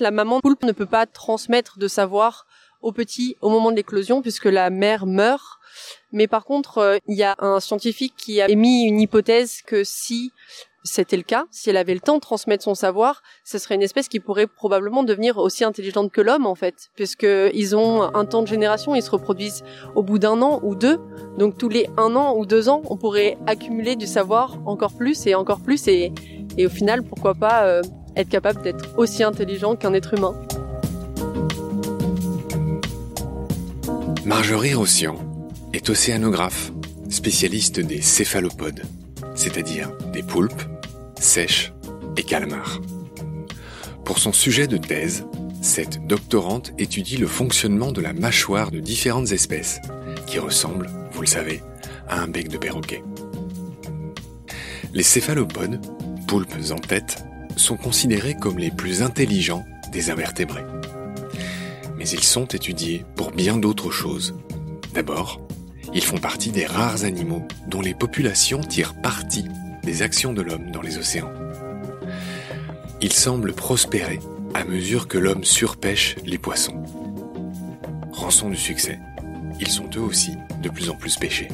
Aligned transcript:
La 0.00 0.10
maman 0.10 0.40
poulpe 0.40 0.64
ne 0.64 0.72
peut 0.72 0.86
pas 0.86 1.06
transmettre 1.06 1.78
de 1.78 1.86
savoir 1.86 2.46
au 2.80 2.92
petit 2.92 3.36
au 3.42 3.50
moment 3.50 3.70
de 3.70 3.76
l'éclosion 3.76 4.22
puisque 4.22 4.46
la 4.46 4.70
mère 4.70 5.06
meurt. 5.06 5.58
Mais 6.12 6.26
par 6.26 6.44
contre, 6.44 6.78
euh, 6.78 6.98
il 7.06 7.16
y 7.16 7.22
a 7.22 7.36
un 7.38 7.60
scientifique 7.60 8.14
qui 8.16 8.40
a 8.40 8.48
émis 8.48 8.84
une 8.84 9.00
hypothèse 9.00 9.60
que 9.66 9.84
si 9.84 10.32
c'était 10.82 11.18
le 11.18 11.22
cas, 11.22 11.44
si 11.50 11.68
elle 11.68 11.76
avait 11.76 11.92
le 11.92 12.00
temps 12.00 12.14
de 12.14 12.20
transmettre 12.20 12.64
son 12.64 12.74
savoir, 12.74 13.22
ce 13.44 13.58
serait 13.58 13.74
une 13.74 13.82
espèce 13.82 14.08
qui 14.08 14.18
pourrait 14.18 14.46
probablement 14.46 15.02
devenir 15.02 15.36
aussi 15.36 15.62
intelligente 15.62 16.10
que 16.10 16.22
l'homme 16.22 16.46
en 16.46 16.54
fait, 16.54 16.88
puisque 16.94 17.26
ils 17.52 17.76
ont 17.76 18.02
un 18.02 18.24
temps 18.24 18.40
de 18.40 18.46
génération, 18.46 18.94
ils 18.94 19.02
se 19.02 19.10
reproduisent 19.10 19.62
au 19.94 20.02
bout 20.02 20.18
d'un 20.18 20.40
an 20.40 20.60
ou 20.62 20.74
deux, 20.74 20.98
donc 21.36 21.58
tous 21.58 21.68
les 21.68 21.86
un 21.98 22.16
an 22.16 22.34
ou 22.34 22.46
deux 22.46 22.70
ans, 22.70 22.80
on 22.86 22.96
pourrait 22.96 23.36
accumuler 23.46 23.94
du 23.94 24.06
savoir 24.06 24.56
encore 24.66 24.96
plus 24.96 25.26
et 25.26 25.34
encore 25.34 25.60
plus 25.60 25.86
et, 25.86 26.12
et 26.56 26.66
au 26.66 26.70
final, 26.70 27.02
pourquoi 27.02 27.34
pas 27.34 27.64
euh, 27.64 27.82
être 28.16 28.28
capable 28.28 28.62
d'être 28.62 28.98
aussi 28.98 29.22
intelligent 29.22 29.76
qu'un 29.76 29.94
être 29.94 30.14
humain. 30.14 30.34
Marjorie 34.24 34.74
Rossian 34.74 35.16
est 35.72 35.88
océanographe, 35.90 36.72
spécialiste 37.08 37.80
des 37.80 38.00
céphalopodes, 38.00 38.82
c'est-à-dire 39.34 39.90
des 40.12 40.22
poulpes, 40.22 40.62
sèches 41.18 41.72
et 42.16 42.22
calmars. 42.22 42.80
Pour 44.04 44.18
son 44.18 44.32
sujet 44.32 44.66
de 44.66 44.76
thèse, 44.76 45.24
cette 45.62 46.06
doctorante 46.06 46.72
étudie 46.78 47.16
le 47.16 47.26
fonctionnement 47.26 47.92
de 47.92 48.00
la 48.00 48.12
mâchoire 48.12 48.70
de 48.70 48.80
différentes 48.80 49.32
espèces, 49.32 49.80
qui 50.26 50.38
ressemblent, 50.38 50.90
vous 51.12 51.20
le 51.20 51.26
savez, 51.26 51.62
à 52.08 52.20
un 52.20 52.28
bec 52.28 52.48
de 52.48 52.58
perroquet. 52.58 53.02
Les 54.92 55.02
céphalopodes, 55.02 55.80
poulpes 56.26 56.70
en 56.70 56.78
tête, 56.78 57.24
sont 57.60 57.76
considérés 57.76 58.34
comme 58.34 58.58
les 58.58 58.70
plus 58.70 59.02
intelligents 59.02 59.64
des 59.92 60.10
invertébrés. 60.10 60.64
Mais 61.96 62.08
ils 62.08 62.24
sont 62.24 62.46
étudiés 62.46 63.04
pour 63.16 63.30
bien 63.30 63.56
d'autres 63.56 63.90
choses. 63.90 64.34
D'abord, 64.94 65.40
ils 65.94 66.04
font 66.04 66.18
partie 66.18 66.50
des 66.50 66.66
rares 66.66 67.04
animaux 67.04 67.46
dont 67.68 67.80
les 67.80 67.94
populations 67.94 68.60
tirent 68.60 68.94
parti 68.94 69.44
des 69.82 70.02
actions 70.02 70.32
de 70.32 70.42
l'homme 70.42 70.70
dans 70.70 70.82
les 70.82 70.98
océans. 70.98 71.32
Ils 73.02 73.12
semblent 73.12 73.52
prospérer 73.52 74.20
à 74.54 74.64
mesure 74.64 75.08
que 75.08 75.18
l'homme 75.18 75.44
surpêche 75.44 76.16
les 76.24 76.38
poissons. 76.38 76.82
Rançon 78.12 78.50
du 78.50 78.56
succès, 78.56 78.98
ils 79.60 79.68
sont 79.68 79.88
eux 79.96 80.00
aussi 80.00 80.32
de 80.62 80.68
plus 80.68 80.90
en 80.90 80.96
plus 80.96 81.16
pêchés. 81.16 81.48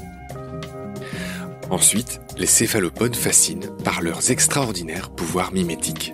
Ensuite, 1.70 2.20
les 2.39 2.47
céphalopodes 2.47 3.17
fascinent 3.17 3.70
par 3.83 4.00
leurs 4.00 4.31
extraordinaires 4.31 5.11
pouvoirs 5.11 5.53
mimétiques. 5.53 6.12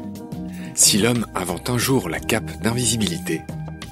Si 0.75 0.99
l'homme 0.99 1.27
invente 1.35 1.69
un 1.69 1.79
jour 1.79 2.09
la 2.09 2.21
cape 2.21 2.63
d'invisibilité, 2.63 3.43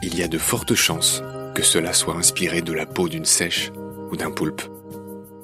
il 0.02 0.18
y 0.18 0.22
a 0.22 0.28
de 0.28 0.38
fortes 0.38 0.74
chances 0.74 1.22
que 1.54 1.62
cela 1.62 1.92
soit 1.92 2.16
inspiré 2.16 2.62
de 2.62 2.72
la 2.72 2.86
peau 2.86 3.08
d'une 3.08 3.26
sèche 3.26 3.70
ou 4.10 4.16
d'un 4.16 4.30
poulpe. 4.30 4.62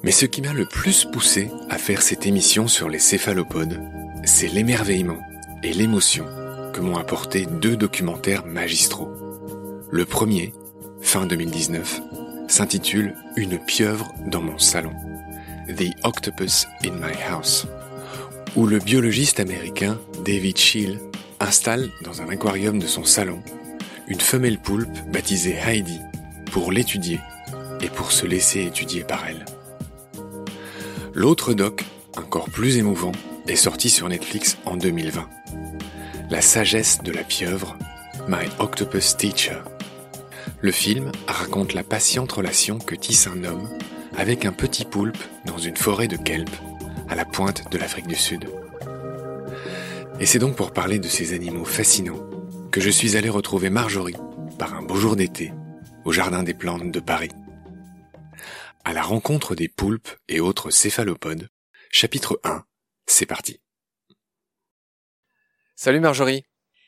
Mais 0.03 0.11
ce 0.11 0.25
qui 0.25 0.41
m'a 0.41 0.53
le 0.53 0.65
plus 0.65 1.05
poussé 1.05 1.51
à 1.69 1.77
faire 1.77 2.01
cette 2.01 2.25
émission 2.25 2.67
sur 2.67 2.89
les 2.89 2.99
céphalopodes, 2.99 3.79
c'est 4.23 4.47
l'émerveillement 4.47 5.19
et 5.63 5.73
l'émotion 5.73 6.25
que 6.73 6.81
m'ont 6.81 6.97
apporté 6.97 7.45
deux 7.45 7.77
documentaires 7.77 8.45
magistraux. 8.45 9.11
Le 9.91 10.05
premier, 10.05 10.53
fin 11.01 11.25
2019, 11.25 12.01
s'intitule 12.47 13.15
Une 13.35 13.59
pieuvre 13.59 14.13
dans 14.25 14.41
mon 14.41 14.57
salon. 14.57 14.93
The 15.67 15.93
Octopus 16.03 16.65
in 16.85 16.91
My 16.91 17.13
House, 17.29 17.67
où 18.55 18.65
le 18.65 18.79
biologiste 18.79 19.39
américain 19.41 19.99
David 20.23 20.57
Scheel 20.57 20.99
installe 21.41 21.89
dans 22.03 22.21
un 22.21 22.29
aquarium 22.29 22.79
de 22.79 22.87
son 22.87 23.03
salon 23.03 23.41
une 24.07 24.21
femelle 24.21 24.59
poulpe 24.59 24.97
baptisée 25.11 25.55
Heidi 25.55 25.99
pour 26.51 26.71
l'étudier 26.71 27.19
et 27.81 27.89
pour 27.89 28.13
se 28.13 28.25
laisser 28.25 28.65
étudier 28.65 29.03
par 29.03 29.25
elle. 29.27 29.45
L'autre 31.13 31.53
doc, 31.53 31.83
encore 32.15 32.49
plus 32.49 32.77
émouvant, 32.77 33.11
est 33.47 33.57
sorti 33.57 33.89
sur 33.89 34.07
Netflix 34.07 34.57
en 34.65 34.77
2020. 34.77 35.29
La 36.29 36.41
sagesse 36.41 36.99
de 37.03 37.11
la 37.11 37.23
pieuvre, 37.23 37.77
My 38.29 38.47
Octopus 38.59 39.17
Teacher. 39.17 39.59
Le 40.61 40.71
film 40.71 41.11
raconte 41.27 41.73
la 41.73 41.83
patiente 41.83 42.31
relation 42.31 42.79
que 42.79 42.95
tisse 42.95 43.27
un 43.27 43.43
homme 43.43 43.69
avec 44.17 44.45
un 44.45 44.51
petit 44.51 44.83
poulpe 44.83 45.23
dans 45.45 45.59
une 45.59 45.77
forêt 45.77 46.07
de 46.07 46.17
kelp 46.17 46.49
à 47.07 47.15
la 47.15 47.23
pointe 47.23 47.71
de 47.71 47.77
l'Afrique 47.77 48.07
du 48.07 48.15
Sud. 48.15 48.49
Et 50.19 50.25
c'est 50.25 50.39
donc 50.39 50.55
pour 50.55 50.73
parler 50.73 50.97
de 50.97 51.07
ces 51.07 51.33
animaux 51.33 51.65
fascinants 51.65 52.27
que 52.71 52.81
je 52.81 52.89
suis 52.89 53.15
allé 53.15 53.29
retrouver 53.29 53.69
Marjorie 53.69 54.15
par 54.57 54.73
un 54.73 54.81
beau 54.81 54.95
jour 54.95 55.15
d'été 55.15 55.53
au 56.03 56.11
Jardin 56.11 56.41
des 56.41 56.55
Plantes 56.55 56.91
de 56.91 56.99
Paris. 56.99 57.31
À 58.83 58.93
la 58.93 59.03
rencontre 59.03 59.53
des 59.53 59.67
poulpes 59.67 60.09
et 60.27 60.39
autres 60.39 60.71
céphalopodes, 60.71 61.49
chapitre 61.91 62.39
1, 62.43 62.63
c'est 63.05 63.25
parti. 63.27 63.61
Salut 65.75 65.99
Marjorie. 65.99 66.43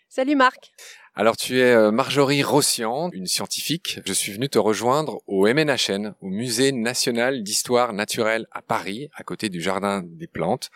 Salut 0.08 0.36
Marc. 0.36 0.72
Alors 1.20 1.36
tu 1.36 1.60
es 1.60 1.76
euh, 1.76 1.92
Marjorie 1.92 2.44
Rossian, 2.44 3.10
une 3.12 3.26
scientifique. 3.26 4.00
Je 4.06 4.14
suis 4.14 4.32
venu 4.32 4.48
te 4.48 4.58
rejoindre 4.58 5.20
au 5.28 5.48
MNHN, 5.54 6.14
au 6.22 6.30
Musée 6.30 6.72
national 6.72 7.44
d'histoire 7.44 7.92
naturelle 7.92 8.48
à 8.54 8.62
Paris, 8.62 9.10
à 9.16 9.24
côté 9.24 9.50
du 9.50 9.60
Jardin 9.60 10.02
des 10.02 10.28
Plantes, 10.28 10.70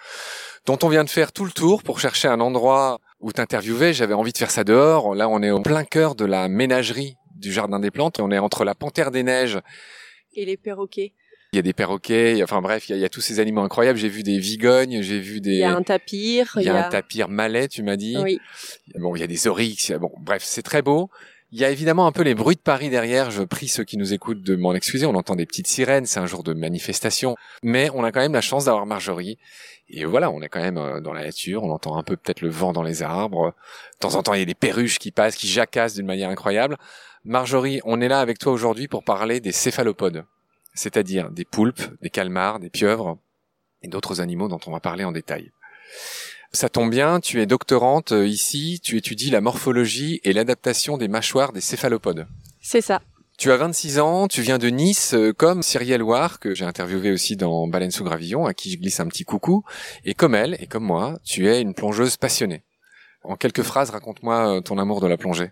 dont 0.65 0.77
on 0.83 0.89
vient 0.89 1.05
de 1.05 1.09
faire 1.09 1.31
tout 1.31 1.45
le 1.45 1.51
tour 1.51 1.81
pour 1.81 2.01
chercher 2.01 2.27
un 2.27 2.41
endroit 2.41 2.99
où 3.21 3.31
t'interviewer. 3.31 3.93
J'avais 3.93 4.15
envie 4.15 4.33
de 4.33 4.37
faire 4.37 4.51
ça 4.51 4.65
dehors. 4.65 5.15
Là, 5.15 5.29
on 5.29 5.41
est 5.41 5.49
au 5.49 5.61
plein 5.61 5.85
cœur 5.85 6.13
de 6.13 6.25
la 6.25 6.49
ménagerie 6.49 7.15
du 7.37 7.53
Jardin 7.53 7.79
des 7.79 7.89
Plantes. 7.89 8.19
On 8.19 8.29
est 8.29 8.37
entre 8.37 8.65
la 8.65 8.75
panthère 8.75 9.11
des 9.11 9.23
neiges 9.23 9.61
et 10.33 10.43
les 10.43 10.57
perroquets. 10.57 11.13
Il 11.53 11.57
y 11.57 11.59
a 11.59 11.61
des 11.61 11.73
perroquets, 11.73 12.41
enfin 12.41 12.61
bref, 12.61 12.89
il 12.89 12.97
y, 12.97 13.05
a, 13.05 13.09
tous 13.09 13.21
ces 13.21 13.39
animaux 13.39 13.61
incroyables. 13.61 13.99
J'ai 13.99 14.09
vu 14.09 14.23
des 14.23 14.39
vigognes, 14.39 15.03
j'ai 15.03 15.19
vu 15.19 15.39
des. 15.39 15.51
Il 15.51 15.57
y 15.59 15.63
a 15.63 15.75
un 15.75 15.83
tapir. 15.83 16.51
Il 16.55 16.63
y, 16.63 16.69
a 16.69 16.87
un 16.87 16.89
tapir 16.89 17.29
malais, 17.29 17.67
tu 17.67 17.83
m'as 17.83 17.95
dit. 17.95 18.17
Oui. 18.17 18.39
Bon, 18.95 19.15
il 19.15 19.19
y 19.19 19.23
a 19.23 19.27
des 19.27 19.45
oryx. 19.45 19.91
Bon, 19.91 20.11
bref, 20.19 20.41
c'est 20.43 20.63
très 20.63 20.81
beau. 20.81 21.11
Il 21.51 21.59
y 21.59 21.63
a 21.63 21.69
évidemment 21.69 22.07
un 22.07 22.11
peu 22.11 22.23
les 22.23 22.33
bruits 22.33 22.55
de 22.55 22.61
Paris 22.61 22.89
derrière. 22.89 23.29
Je 23.29 23.43
prie 23.43 23.67
ceux 23.67 23.83
qui 23.83 23.97
nous 23.97 24.15
écoutent 24.15 24.41
de 24.41 24.55
m'en 24.55 24.73
excuser. 24.73 25.05
On 25.05 25.13
entend 25.13 25.35
des 25.35 25.45
petites 25.45 25.67
sirènes. 25.67 26.07
C'est 26.07 26.19
un 26.19 26.25
jour 26.25 26.41
de 26.41 26.53
manifestation. 26.53 27.35
Mais 27.61 27.91
on 27.93 28.03
a 28.03 28.11
quand 28.11 28.21
même 28.21 28.33
la 28.33 28.41
chance 28.41 28.65
d'avoir 28.65 28.87
Marjorie. 28.87 29.37
Et 29.89 30.05
voilà, 30.05 30.31
on 30.31 30.41
est 30.41 30.49
quand 30.49 30.61
même 30.61 30.79
euh, 30.79 31.01
dans 31.01 31.13
la 31.13 31.21
nature. 31.21 31.63
On 31.63 31.69
entend 31.69 31.97
un 31.99 32.03
peu 32.03 32.17
peut-être 32.17 32.41
le 32.41 32.49
vent 32.49 32.73
dans 32.73 32.81
les 32.81 33.03
arbres. 33.03 33.53
De 33.93 33.99
temps 33.99 34.15
en 34.15 34.23
temps, 34.23 34.33
il 34.33 34.39
y 34.39 34.41
a 34.41 34.45
des 34.45 34.55
perruches 34.55 34.97
qui 34.97 35.11
passent, 35.11 35.35
qui 35.35 35.47
jacassent 35.47 35.93
d'une 35.93 36.07
manière 36.07 36.31
incroyable. 36.31 36.77
Marjorie, 37.25 37.79
on 37.85 38.01
est 38.01 38.07
là 38.07 38.21
avec 38.21 38.39
toi 38.39 38.51
aujourd'hui 38.51 38.87
pour 38.87 39.03
parler 39.03 39.39
des 39.39 39.51
céphalopodes 39.51 40.25
c'est-à-dire 40.73 41.29
des 41.29 41.45
poulpes, 41.45 41.83
des 42.01 42.09
calmars, 42.09 42.59
des 42.59 42.69
pieuvres 42.69 43.17
et 43.81 43.87
d'autres 43.87 44.21
animaux 44.21 44.47
dont 44.47 44.59
on 44.65 44.71
va 44.71 44.79
parler 44.79 45.03
en 45.03 45.11
détail. 45.11 45.51
Ça 46.51 46.69
tombe 46.69 46.91
bien, 46.91 47.19
tu 47.19 47.41
es 47.41 47.47
doctorante 47.47 48.11
euh, 48.11 48.27
ici, 48.27 48.79
tu 48.83 48.97
étudies 48.97 49.31
la 49.31 49.41
morphologie 49.41 50.21
et 50.23 50.33
l'adaptation 50.33 50.97
des 50.97 51.07
mâchoires 51.07 51.51
des 51.51 51.61
céphalopodes. 51.61 52.27
C'est 52.61 52.81
ça. 52.81 53.01
Tu 53.39 53.51
as 53.51 53.57
26 53.57 53.99
ans, 53.99 54.27
tu 54.27 54.41
viens 54.41 54.59
de 54.59 54.67
Nice, 54.67 55.15
euh, 55.15 55.33
comme 55.33 55.63
Cyrielle 55.63 56.03
War, 56.03 56.39
que 56.39 56.53
j'ai 56.53 56.65
interviewé 56.65 57.11
aussi 57.11 57.35
dans 57.35 57.67
Baleine 57.67 57.89
sous 57.89 58.03
gravillon, 58.03 58.45
à 58.45 58.53
qui 58.53 58.71
je 58.71 58.77
glisse 58.77 58.99
un 58.99 59.07
petit 59.07 59.23
coucou. 59.23 59.63
Et 60.05 60.13
comme 60.13 60.35
elle, 60.35 60.55
et 60.59 60.67
comme 60.67 60.83
moi, 60.83 61.17
tu 61.23 61.47
es 61.49 61.59
une 61.59 61.73
plongeuse 61.73 62.17
passionnée. 62.17 62.61
En 63.23 63.35
quelques 63.35 63.63
phrases, 63.63 63.89
raconte-moi 63.89 64.57
euh, 64.57 64.61
ton 64.61 64.77
amour 64.77 65.01
de 65.01 65.07
la 65.07 65.17
plongée. 65.17 65.51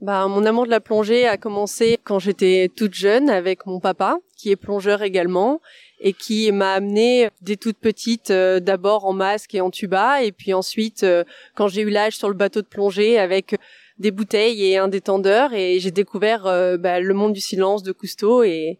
Bah, 0.00 0.26
mon 0.28 0.46
amour 0.46 0.64
de 0.64 0.70
la 0.70 0.80
plongée 0.80 1.26
a 1.26 1.36
commencé 1.36 1.98
quand 2.04 2.18
j'étais 2.18 2.70
toute 2.74 2.94
jeune 2.94 3.28
avec 3.28 3.66
mon 3.66 3.80
papa, 3.80 4.18
qui 4.34 4.50
est 4.50 4.56
plongeur 4.56 5.02
également, 5.02 5.60
et 6.00 6.14
qui 6.14 6.50
m'a 6.52 6.72
amené 6.72 7.28
des 7.42 7.58
toutes 7.58 7.76
petites, 7.76 8.30
euh, 8.30 8.60
d'abord 8.60 9.04
en 9.04 9.12
masque 9.12 9.54
et 9.54 9.60
en 9.60 9.70
tuba, 9.70 10.22
et 10.22 10.32
puis 10.32 10.54
ensuite, 10.54 11.02
euh, 11.02 11.24
quand 11.54 11.68
j'ai 11.68 11.82
eu 11.82 11.90
l'âge 11.90 12.16
sur 12.16 12.28
le 12.28 12.34
bateau 12.34 12.62
de 12.62 12.66
plongée, 12.66 13.18
avec 13.18 13.58
des 13.98 14.10
bouteilles 14.10 14.64
et 14.64 14.78
un 14.78 14.88
détendeur, 14.88 15.52
et 15.52 15.78
j'ai 15.80 15.90
découvert 15.90 16.46
euh, 16.46 16.78
bah, 16.78 17.00
le 17.00 17.12
monde 17.12 17.34
du 17.34 17.40
silence 17.40 17.82
de 17.82 17.92
Cousteau, 17.92 18.42
et 18.42 18.78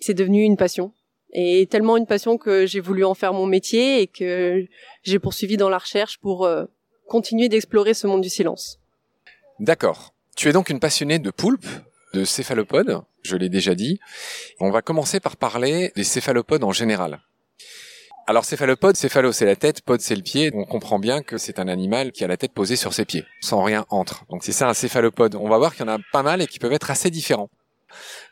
c'est 0.00 0.14
devenu 0.14 0.42
une 0.42 0.56
passion. 0.56 0.92
Et 1.34 1.66
tellement 1.66 1.98
une 1.98 2.06
passion 2.06 2.38
que 2.38 2.64
j'ai 2.64 2.80
voulu 2.80 3.04
en 3.04 3.12
faire 3.12 3.34
mon 3.34 3.46
métier 3.46 4.00
et 4.00 4.06
que 4.06 4.66
j'ai 5.02 5.18
poursuivi 5.18 5.58
dans 5.58 5.70
la 5.70 5.78
recherche 5.78 6.18
pour 6.18 6.46
continuer 7.08 7.48
d'explorer 7.48 7.94
ce 7.94 8.06
monde 8.06 8.20
du 8.20 8.28
silence. 8.28 8.78
D'accord. 9.58 10.12
Tu 10.36 10.48
es 10.48 10.52
donc 10.52 10.70
une 10.70 10.80
passionnée 10.80 11.18
de 11.18 11.30
poulpes, 11.30 11.66
de 12.14 12.24
céphalopodes, 12.24 13.02
je 13.22 13.36
l'ai 13.36 13.48
déjà 13.48 13.74
dit. 13.74 14.00
On 14.60 14.70
va 14.70 14.82
commencer 14.82 15.20
par 15.20 15.36
parler 15.36 15.92
des 15.96 16.04
céphalopodes 16.04 16.64
en 16.64 16.72
général. 16.72 17.20
Alors 18.28 18.44
céphalopode, 18.44 18.96
céphalo 18.96 19.32
c'est 19.32 19.44
la 19.44 19.56
tête, 19.56 19.82
pod 19.82 20.00
c'est 20.00 20.14
le 20.14 20.22
pied. 20.22 20.52
On 20.54 20.64
comprend 20.64 21.00
bien 21.00 21.22
que 21.22 21.38
c'est 21.38 21.58
un 21.58 21.66
animal 21.66 22.12
qui 22.12 22.22
a 22.22 22.28
la 22.28 22.36
tête 22.36 22.52
posée 22.52 22.76
sur 22.76 22.94
ses 22.94 23.04
pieds, 23.04 23.24
sans 23.40 23.62
rien 23.62 23.84
entre. 23.90 24.24
Donc 24.30 24.44
c'est 24.44 24.52
ça 24.52 24.68
un 24.68 24.74
céphalopode. 24.74 25.34
On 25.34 25.48
va 25.48 25.58
voir 25.58 25.74
qu'il 25.74 25.84
y 25.84 25.88
en 25.88 25.92
a 25.92 25.98
pas 26.12 26.22
mal 26.22 26.40
et 26.40 26.46
qui 26.46 26.60
peuvent 26.60 26.72
être 26.72 26.90
assez 26.90 27.10
différents. 27.10 27.50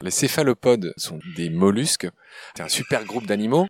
Les 0.01 0.13
céphalopodes 0.13 0.95
sont 0.97 1.19
des 1.37 1.51
mollusques. 1.51 2.09
C'est 2.57 2.63
un 2.63 2.69
super 2.69 3.05
groupe 3.05 3.27
d'animaux. 3.27 3.67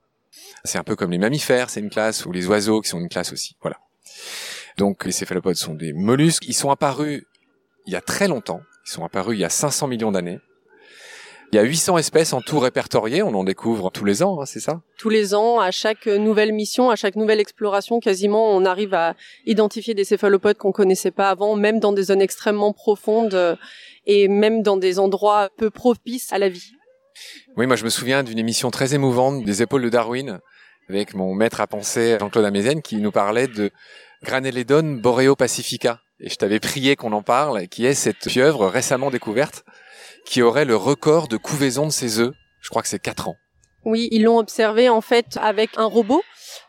C'est 0.65 0.79
un 0.79 0.85
peu 0.85 0.95
comme 0.95 1.11
les 1.11 1.19
mammifères, 1.19 1.71
c'est 1.71 1.81
une 1.81 1.91
classe, 1.91 2.27
ou 2.27 2.33
les 2.33 2.47
oiseaux 2.47 2.83
qui 2.83 2.91
sont 2.91 3.01
une 3.01 3.09
classe 3.09 3.33
aussi. 3.33 3.57
Voilà. 3.63 3.79
Donc 4.77 5.07
les 5.07 5.13
céphalopodes 5.13 5.57
sont 5.57 5.75
des 5.75 5.95
mollusques. 5.95 6.47
Ils 6.47 6.55
sont 6.55 6.71
apparus 6.71 7.25
il 7.87 7.93
y 7.93 7.97
a 7.97 8.01
très 8.01 8.29
longtemps. 8.29 8.61
Ils 8.87 8.91
sont 8.91 9.05
apparus 9.05 9.37
il 9.37 9.41
y 9.41 9.45
a 9.45 9.51
500 9.51 9.89
millions 9.89 10.13
d'années. 10.13 10.41
Il 11.53 11.57
y 11.57 11.59
a 11.59 11.63
800 11.63 11.99
espèces 11.99 12.33
en 12.33 12.41
tout 12.41 12.61
répertoriées, 12.61 13.25
on 13.25 13.35
en 13.35 13.43
découvre 13.43 13.91
tous 13.91 14.05
les 14.05 14.23
ans, 14.23 14.41
hein, 14.41 14.47
c'est 14.47 14.61
ça? 14.61 14.83
Tous 14.99 15.09
les 15.09 15.35
ans, 15.35 15.59
à 15.59 15.73
chaque 15.73 16.07
nouvelle 16.07 16.53
mission, 16.53 16.91
à 16.91 16.97
chaque 16.97 17.17
nouvelle 17.17 17.41
exploration, 17.41 17.99
quasiment, 17.99 18.55
on 18.55 18.65
arrive 18.65 18.95
à 18.95 19.17
identifier 19.47 19.95
des 19.95 20.05
céphalopodes 20.05 20.59
qu'on 20.59 20.71
connaissait 20.71 21.11
pas 21.11 21.29
avant, 21.29 21.57
même 21.57 21.81
dans 21.81 21.93
des 21.93 22.05
zones 22.05 22.23
extrêmement 22.23 22.73
profondes 22.73 23.35
euh, 23.35 23.57
et 24.07 24.29
même 24.29 24.63
dans 24.63 24.77
des 24.77 25.01
endroits 25.01 25.51
peu 25.57 25.71
propices 25.71 26.33
à 26.33 26.39
la 26.39 26.49
vie. 26.49 26.71
Oui, 27.57 27.67
moi 27.67 27.75
je 27.75 27.85
me 27.85 27.91
souviens 27.91 28.23
d'une 28.23 28.39
émission 28.39 28.71
très 28.71 28.95
émouvante 28.95 29.45
des 29.45 29.61
épaules 29.61 29.83
de 29.83 29.89
Darwin 29.89 30.39
avec 30.89 31.15
mon 31.15 31.35
maître 31.35 31.61
à 31.61 31.67
penser 31.67 32.17
Jean-Claude 32.21 32.45
Amezen 32.45 32.81
qui 32.81 32.97
nous 32.97 33.13
parlait 33.13 33.49
de 33.49 33.71
Graneledon 34.23 35.01
boreo 35.03 35.35
pacifica. 35.35 36.01
Et 36.21 36.29
je 36.29 36.37
t'avais 36.37 36.61
prié 36.61 36.97
qu'on 36.97 37.13
en 37.13 37.23
parle, 37.23 37.67
qui 37.69 37.87
est 37.87 37.95
cette 37.95 38.29
pieuvre 38.29 38.67
récemment 38.67 39.11
découverte 39.11 39.65
qui 40.25 40.43
aurait 40.43 40.65
le 40.65 40.77
record 40.77 41.29
de 41.29 41.37
couvaison 41.37 41.87
de 41.87 41.93
ses 41.93 42.19
œufs. 42.19 42.33
Je 42.61 42.69
crois 42.69 42.83
que 42.83 42.89
c'est 42.89 42.99
4 42.99 43.29
ans. 43.29 43.37
Oui, 43.85 44.09
ils 44.13 44.25
l'ont 44.25 44.39
observé 44.39 44.89
en 44.89 45.01
fait 45.01 45.39
avec 45.41 45.71
un 45.77 45.87
robot. 45.87 46.23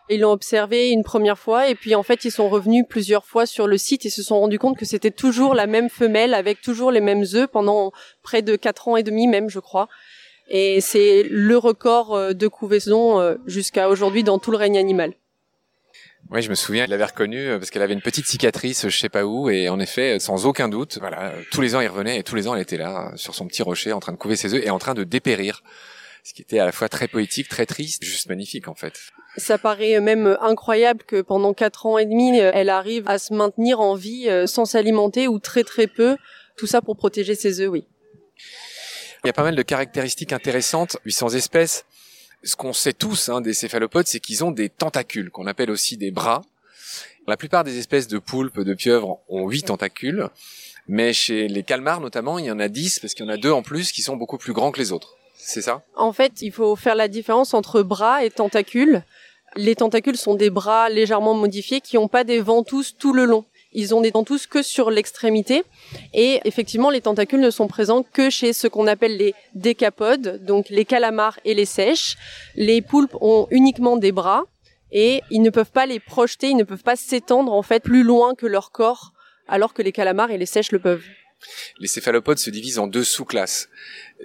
Ils 0.10 0.22
l'ont 0.22 0.32
observé 0.32 0.92
une 0.92 1.04
première 1.04 1.38
fois 1.38 1.68
et 1.68 1.76
puis 1.76 1.96
en 1.96 2.04
fait 2.04 2.26
ils 2.26 2.32
sont 2.32 2.50
revenus 2.50 2.86
plusieurs 2.88 3.26
fois 3.26 3.46
sur 3.46 3.68
le 3.68 3.78
site 3.78 4.06
et 4.06 4.10
se 4.10 4.24
sont 4.24 4.40
rendus 4.40 4.60
compte 4.60 4.78
que 4.78 4.86
c'était 4.86 5.12
toujours 5.12 5.54
la 5.54 5.68
même 5.68 5.90
femelle 5.90 6.34
avec 6.34 6.62
toujours 6.62 6.92
les 6.92 7.02
mêmes 7.02 7.26
œufs 7.34 7.48
pendant 7.48 7.92
près 8.24 8.42
de 8.42 8.56
4 8.56 8.88
ans 8.88 8.98
et 8.98 9.04
demi 9.04 9.28
même 9.28 9.50
je 9.50 9.60
crois. 9.60 9.90
Et 10.48 10.82
c'est 10.82 11.24
le 11.30 11.58
record 11.58 12.14
euh, 12.14 12.34
de 12.34 12.48
couvaison 12.48 13.20
euh, 13.20 13.36
jusqu'à 13.46 13.90
aujourd'hui 13.90 14.24
dans 14.24 14.40
tout 14.40 14.52
le 14.52 14.58
règne 14.58 14.78
animal. 14.78 15.14
Oui, 16.32 16.42
je 16.42 16.50
me 16.50 16.56
souviens, 16.56 16.86
je 16.86 16.90
l'avais 16.90 17.04
reconnue 17.04 17.50
euh, 17.50 17.58
parce 17.60 17.70
qu'elle 17.72 17.82
avait 17.82 17.94
une 17.94 18.02
petite 18.02 18.26
cicatrice, 18.26 18.88
je 18.88 18.98
sais 18.98 19.10
pas 19.10 19.26
où, 19.26 19.50
et 19.50 19.68
en 19.68 19.82
effet, 19.82 20.18
sans 20.18 20.46
aucun 20.46 20.70
doute, 20.70 20.98
voilà, 21.00 21.34
tous 21.52 21.60
les 21.60 21.76
ans 21.76 21.82
il 21.82 21.90
revenait 21.90 22.20
et 22.20 22.24
tous 22.24 22.36
les 22.36 22.48
ans 22.48 22.56
elle 22.56 22.62
était 22.62 22.78
là, 22.78 23.12
sur 23.16 23.36
son 23.36 23.48
petit 23.48 23.62
rocher, 23.62 23.92
en 23.92 24.00
train 24.00 24.14
de 24.14 24.18
couver 24.18 24.38
ses 24.38 24.54
œufs 24.54 24.64
et 24.66 24.70
en 24.70 24.80
train 24.80 24.94
de 24.94 25.04
dépérir. 25.04 25.62
Ce 26.24 26.34
qui 26.34 26.42
était 26.42 26.60
à 26.60 26.66
la 26.66 26.72
fois 26.72 26.88
très 26.88 27.10
poétique, 27.10 27.50
très 27.50 27.66
triste, 27.66 28.06
juste 28.06 28.30
magnifique 28.30 28.70
en 28.70 28.76
fait. 28.76 28.94
Ça 29.36 29.58
paraît 29.58 30.00
même 30.00 30.38
incroyable 30.40 31.04
que 31.04 31.22
pendant 31.22 31.54
quatre 31.54 31.86
ans 31.86 31.98
et 31.98 32.06
demi, 32.06 32.38
elle 32.38 32.70
arrive 32.70 33.10
à 33.10 33.18
se 33.18 33.34
maintenir 33.34 33.82
en 33.82 33.96
vie 33.96 34.30
sans 34.46 34.66
s'alimenter 34.66 35.28
ou 35.28 35.40
très 35.40 35.64
très 35.64 35.88
peu. 35.88 36.16
Tout 36.58 36.68
ça 36.68 36.82
pour 36.82 36.96
protéger 36.96 37.34
ses 37.34 37.60
œufs, 37.60 37.70
oui. 37.70 37.88
Il 39.24 39.28
y 39.28 39.30
a 39.32 39.34
pas 39.34 39.44
mal 39.44 39.56
de 39.56 39.64
caractéristiques 39.64 40.32
intéressantes, 40.32 40.98
800 41.06 41.30
espèces. 41.30 41.86
Ce 42.44 42.56
qu'on 42.56 42.74
sait 42.74 42.94
tous 42.94 43.30
hein, 43.30 43.42
des 43.42 43.54
céphalopodes, 43.54 44.08
c'est 44.08 44.20
qu'ils 44.20 44.44
ont 44.44 44.52
des 44.52 44.70
tentacules, 44.70 45.30
qu'on 45.30 45.46
appelle 45.46 45.70
aussi 45.70 45.98
des 45.98 46.10
bras. 46.10 46.42
La 47.28 47.38
plupart 47.38 47.64
des 47.64 47.78
espèces 47.78 48.08
de 48.08 48.18
poulpes, 48.18 48.62
de 48.62 48.74
pieuvres 48.74 49.20
ont 49.30 49.48
8 49.48 49.64
tentacules, 49.64 50.28
mais 50.88 51.14
chez 51.14 51.48
les 51.48 51.62
calmars 51.62 52.02
notamment, 52.02 52.40
il 52.40 52.46
y 52.46 52.52
en 52.52 52.60
a 52.60 52.68
10 52.68 53.00
parce 53.00 53.14
qu'il 53.14 53.26
y 53.26 53.30
en 53.30 53.32
a 53.32 53.38
deux 53.38 53.52
en 53.52 53.62
plus 53.62 53.92
qui 53.92 54.02
sont 54.02 54.16
beaucoup 54.16 54.40
plus 54.40 54.54
grands 54.54 54.72
que 54.72 54.80
les 54.80 54.92
autres. 54.92 55.16
C'est 55.38 55.62
ça? 55.62 55.84
En 55.96 56.14
fait, 56.14 56.42
il 56.42 56.52
faut 56.52 56.76
faire 56.76 56.96
la 56.96 57.08
différence 57.08 57.54
entre 57.54 57.84
bras 57.84 58.24
et 58.24 58.32
tentacules. 58.32 59.04
Les 59.56 59.76
tentacules 59.76 60.18
sont 60.18 60.36
des 60.36 60.50
bras 60.50 60.90
légèrement 60.90 61.34
modifiés 61.34 61.82
qui 61.82 61.98
n'ont 61.98 62.08
pas 62.08 62.24
des 62.24 62.40
ventouses 62.40 62.96
tout 62.98 63.14
le 63.14 63.26
long. 63.26 63.46
Ils 63.74 63.96
ont 63.96 64.02
des 64.02 64.12
ventouses 64.12 64.48
que 64.48 64.62
sur 64.62 64.92
l'extrémité. 64.92 65.64
Et 66.14 66.42
effectivement, 66.46 66.90
les 66.90 67.02
tentacules 67.02 67.40
ne 67.40 67.50
sont 67.50 67.68
présents 67.68 68.04
que 68.04 68.30
chez 68.30 68.54
ce 68.54 68.68
qu'on 68.68 68.88
appelle 68.88 69.18
les 69.18 69.34
décapodes, 69.56 70.44
donc 70.46 70.70
les 70.70 70.86
calamars 70.86 71.40
et 71.46 71.54
les 71.54 71.66
sèches. 71.66 72.18
Les 72.56 72.82
poulpes 72.82 73.16
ont 73.22 73.48
uniquement 73.52 73.98
des 73.98 74.12
bras 74.12 74.44
et 74.92 75.22
ils 75.32 75.42
ne 75.42 75.50
peuvent 75.50 75.72
pas 75.72 75.86
les 75.86 76.00
projeter, 76.00 76.50
ils 76.50 76.58
ne 76.58 76.64
peuvent 76.64 76.84
pas 76.84 76.96
s'étendre 76.96 77.54
en 77.54 77.62
fait 77.62 77.82
plus 77.82 78.04
loin 78.04 78.36
que 78.36 78.46
leur 78.46 78.72
corps, 78.72 79.14
alors 79.48 79.74
que 79.74 79.82
les 79.82 79.92
calamars 79.92 80.32
et 80.32 80.38
les 80.38 80.46
sèches 80.46 80.72
le 80.72 80.80
peuvent. 80.80 81.06
Les 81.80 81.88
céphalopodes 81.88 82.38
se 82.38 82.50
divisent 82.50 82.78
en 82.78 82.88
deux 82.88 83.04
sous-classes, 83.04 83.70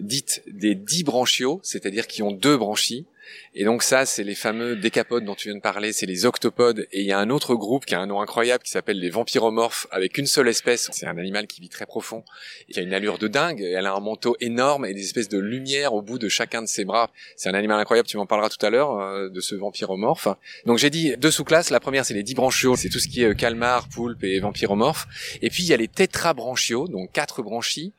dites 0.01 0.43
des 0.47 0.75
dibranchiaux, 0.75 1.61
c'est-à-dire 1.63 2.07
qui 2.07 2.23
ont 2.23 2.33
deux 2.33 2.57
branchies, 2.57 3.07
et 3.55 3.65
donc 3.65 3.83
ça, 3.83 4.05
c'est 4.05 4.25
les 4.25 4.35
fameux 4.35 4.77
décapodes 4.77 5.25
dont 5.25 5.35
tu 5.35 5.49
viens 5.49 5.57
de 5.57 5.63
parler, 5.63 5.93
c'est 5.93 6.07
les 6.07 6.27
octopodes. 6.27 6.87
Et 6.93 7.01
il 7.01 7.07
y 7.07 7.13
a 7.13 7.19
un 7.19 7.31
autre 7.31 7.55
groupe 7.55 7.87
qui 7.87 7.95
a 7.95 8.01
un 8.01 8.07
nom 8.07 8.21
incroyable 8.21 8.63
qui 8.63 8.71
s'appelle 8.71 8.99
les 8.99 9.11
vampiromorphes, 9.11 9.87
avec 9.91 10.19
une 10.19 10.27
seule 10.27 10.49
espèce. 10.49 10.91
C'est 10.93 11.07
un 11.07 11.17
animal 11.17 11.47
qui 11.47 11.61
vit 11.61 11.69
très 11.69 11.87
profond, 11.87 12.23
et 12.69 12.73
qui 12.73 12.81
a 12.81 12.83
une 12.83 12.93
allure 12.93 13.19
de 13.19 13.29
dingue. 13.29 13.63
Elle 13.63 13.87
a 13.87 13.95
un 13.95 14.01
manteau 14.01 14.37
énorme 14.41 14.85
et 14.85 14.95
des 14.95 15.03
espèces 15.03 15.29
de 15.29 15.39
lumière 15.39 15.95
au 15.95 16.03
bout 16.03 16.19
de 16.19 16.29
chacun 16.29 16.63
de 16.63 16.67
ses 16.67 16.85
bras. 16.85 17.11
C'est 17.37 17.49
un 17.49 17.55
animal 17.55 17.81
incroyable, 17.81 18.09
tu 18.09 18.17
m'en 18.17 18.27
parleras 18.27 18.51
tout 18.51 18.65
à 18.65 18.71
l'heure, 18.71 18.99
euh, 18.99 19.29
de 19.29 19.41
ce 19.41 19.55
vampiromorphe. 19.55 20.29
Donc 20.67 20.79
j'ai 20.79 20.91
dit 20.91 21.17
deux 21.17 21.31
sous-classes. 21.31 21.71
La 21.71 21.81
première, 21.81 22.05
c'est 22.05 22.15
les 22.15 22.23
dibranchiaux, 22.23 22.77
c'est 22.77 22.89
tout 22.89 22.99
ce 22.99 23.09
qui 23.09 23.23
est 23.23 23.35
calmar, 23.35 23.89
poulpe 23.89 24.23
et 24.25 24.39
vampiromorphe. 24.41 25.07
Et 25.43 25.51
puis 25.51 25.63
il 25.63 25.69
y 25.69 25.75
a 25.75 25.77
les 25.77 25.89
tétrabranchiaux, 25.89 26.89
donc 26.89 27.11
quatre 27.13 27.43
branchies 27.43 27.93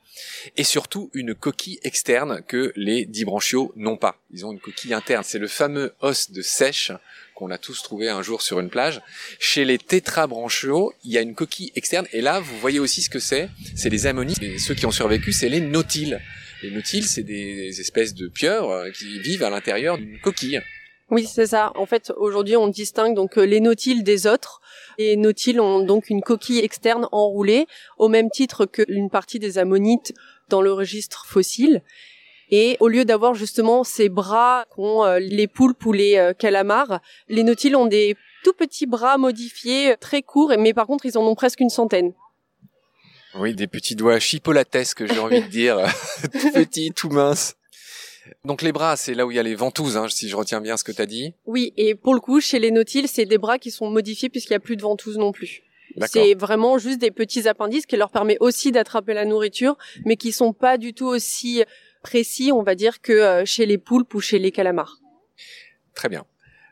et 0.55 0.63
surtout 0.63 1.09
une 1.13 1.35
coquille 1.35 1.79
externe 1.83 2.41
que 2.47 2.71
les 2.75 3.05
dibranchiaux 3.05 3.73
n'ont 3.75 3.97
pas. 3.97 4.19
Ils 4.31 4.45
ont 4.45 4.51
une 4.51 4.59
coquille 4.59 4.93
interne. 4.93 5.23
C'est 5.25 5.39
le 5.39 5.47
fameux 5.47 5.93
os 6.01 6.31
de 6.31 6.41
sèche 6.41 6.91
qu'on 7.35 7.51
a 7.51 7.57
tous 7.57 7.83
trouvé 7.83 8.09
un 8.09 8.21
jour 8.21 8.41
sur 8.41 8.59
une 8.59 8.69
plage. 8.69 9.01
Chez 9.39 9.63
les 9.63 9.77
tétrabranchiaux, 9.77 10.93
il 11.03 11.11
y 11.11 11.17
a 11.17 11.21
une 11.21 11.35
coquille 11.35 11.71
externe 11.75 12.07
et 12.11 12.21
là, 12.21 12.39
vous 12.39 12.57
voyez 12.59 12.79
aussi 12.79 13.01
ce 13.01 13.09
que 13.09 13.19
c'est. 13.19 13.49
C'est 13.75 13.89
les 13.89 14.07
ammonites. 14.07 14.41
Et 14.41 14.57
ceux 14.57 14.73
qui 14.73 14.85
ont 14.85 14.91
survécu, 14.91 15.31
c'est 15.31 15.49
les 15.49 15.61
nautiles. 15.61 16.19
Les 16.63 16.71
nautiles, 16.71 17.07
c'est 17.07 17.23
des 17.23 17.79
espèces 17.79 18.15
de 18.15 18.27
pieuvres 18.27 18.89
qui 18.89 19.19
vivent 19.19 19.43
à 19.43 19.51
l'intérieur 19.51 19.97
d'une 19.97 20.19
coquille. 20.19 20.61
Oui, 21.09 21.25
c'est 21.25 21.47
ça. 21.47 21.71
En 21.75 21.85
fait, 21.85 22.11
aujourd'hui, 22.17 22.57
on 22.57 22.67
distingue 22.67 23.15
donc 23.15 23.37
euh, 23.37 23.45
les 23.45 23.61
nautiles 23.61 24.03
des 24.03 24.27
autres. 24.27 24.59
Les 24.97 25.15
nautiles 25.15 25.61
ont 25.61 25.79
donc 25.79 26.09
une 26.09 26.21
coquille 26.21 26.59
externe 26.59 27.07
enroulée, 27.13 27.65
au 27.97 28.09
même 28.09 28.29
titre 28.29 28.65
qu'une 28.65 29.09
partie 29.09 29.39
des 29.39 29.57
ammonites 29.57 30.13
dans 30.49 30.61
le 30.61 30.73
registre 30.73 31.25
fossile. 31.25 31.81
Et 32.49 32.75
au 32.81 32.89
lieu 32.89 33.05
d'avoir 33.05 33.35
justement 33.35 33.85
ces 33.85 34.09
bras 34.09 34.65
qu'ont 34.75 35.05
euh, 35.05 35.19
les 35.19 35.47
poulpes 35.47 35.85
ou 35.85 35.93
les 35.93 36.17
euh, 36.17 36.33
calamars, 36.33 36.99
les 37.29 37.43
nautiles 37.43 37.77
ont 37.77 37.85
des 37.87 38.17
tout 38.43 38.53
petits 38.53 38.85
bras 38.85 39.17
modifiés, 39.17 39.95
très 39.99 40.21
courts, 40.21 40.53
mais 40.59 40.73
par 40.73 40.87
contre, 40.87 41.05
ils 41.05 41.17
en 41.17 41.25
ont 41.25 41.35
presque 41.35 41.61
une 41.61 41.69
centaine. 41.69 42.13
Oui, 43.35 43.53
des 43.53 43.67
petits 43.67 43.95
doigts 43.95 44.19
chipolates, 44.19 44.77
j'ai 44.99 45.19
envie 45.19 45.41
de 45.41 45.47
dire, 45.47 45.77
tout 46.41 46.51
petits, 46.51 46.91
tout 46.91 47.09
minces. 47.09 47.55
Donc 48.45 48.61
les 48.61 48.71
bras, 48.71 48.95
c'est 48.95 49.13
là 49.13 49.25
où 49.25 49.31
il 49.31 49.35
y 49.35 49.39
a 49.39 49.43
les 49.43 49.55
ventouses, 49.55 49.97
hein, 49.97 50.07
si 50.09 50.29
je 50.29 50.35
retiens 50.35 50.61
bien 50.61 50.77
ce 50.77 50.83
que 50.83 50.91
tu 50.91 51.01
as 51.01 51.05
dit. 51.05 51.33
Oui, 51.45 51.73
et 51.77 51.95
pour 51.95 52.13
le 52.13 52.19
coup, 52.19 52.39
chez 52.39 52.59
les 52.59 52.71
nautiles, 52.71 53.07
c'est 53.07 53.25
des 53.25 53.37
bras 53.37 53.59
qui 53.59 53.71
sont 53.71 53.89
modifiés 53.89 54.29
puisqu'il 54.29 54.53
n'y 54.53 54.57
a 54.57 54.61
plus 54.61 54.77
de 54.77 54.81
ventouses 54.81 55.17
non 55.17 55.31
plus. 55.31 55.63
C'est 56.05 56.35
vraiment 56.35 56.77
juste 56.77 56.99
des 56.99 57.11
petits 57.11 57.47
appendices 57.47 57.85
qui 57.85 57.97
leur 57.97 58.11
permet 58.11 58.37
aussi 58.39 58.71
d'attraper 58.71 59.13
la 59.13 59.25
nourriture, 59.25 59.77
mais 60.05 60.15
qui 60.15 60.31
sont 60.31 60.53
pas 60.53 60.77
du 60.77 60.93
tout 60.93 61.07
aussi 61.07 61.63
précis, 62.03 62.51
on 62.51 62.61
va 62.61 62.75
dire, 62.75 63.01
que 63.01 63.13
euh, 63.13 63.45
chez 63.45 63.65
les 63.65 63.77
poulpes 63.77 64.13
ou 64.13 64.19
chez 64.19 64.37
les 64.37 64.51
calamars. 64.51 64.99
Très 65.95 66.09
bien. 66.09 66.25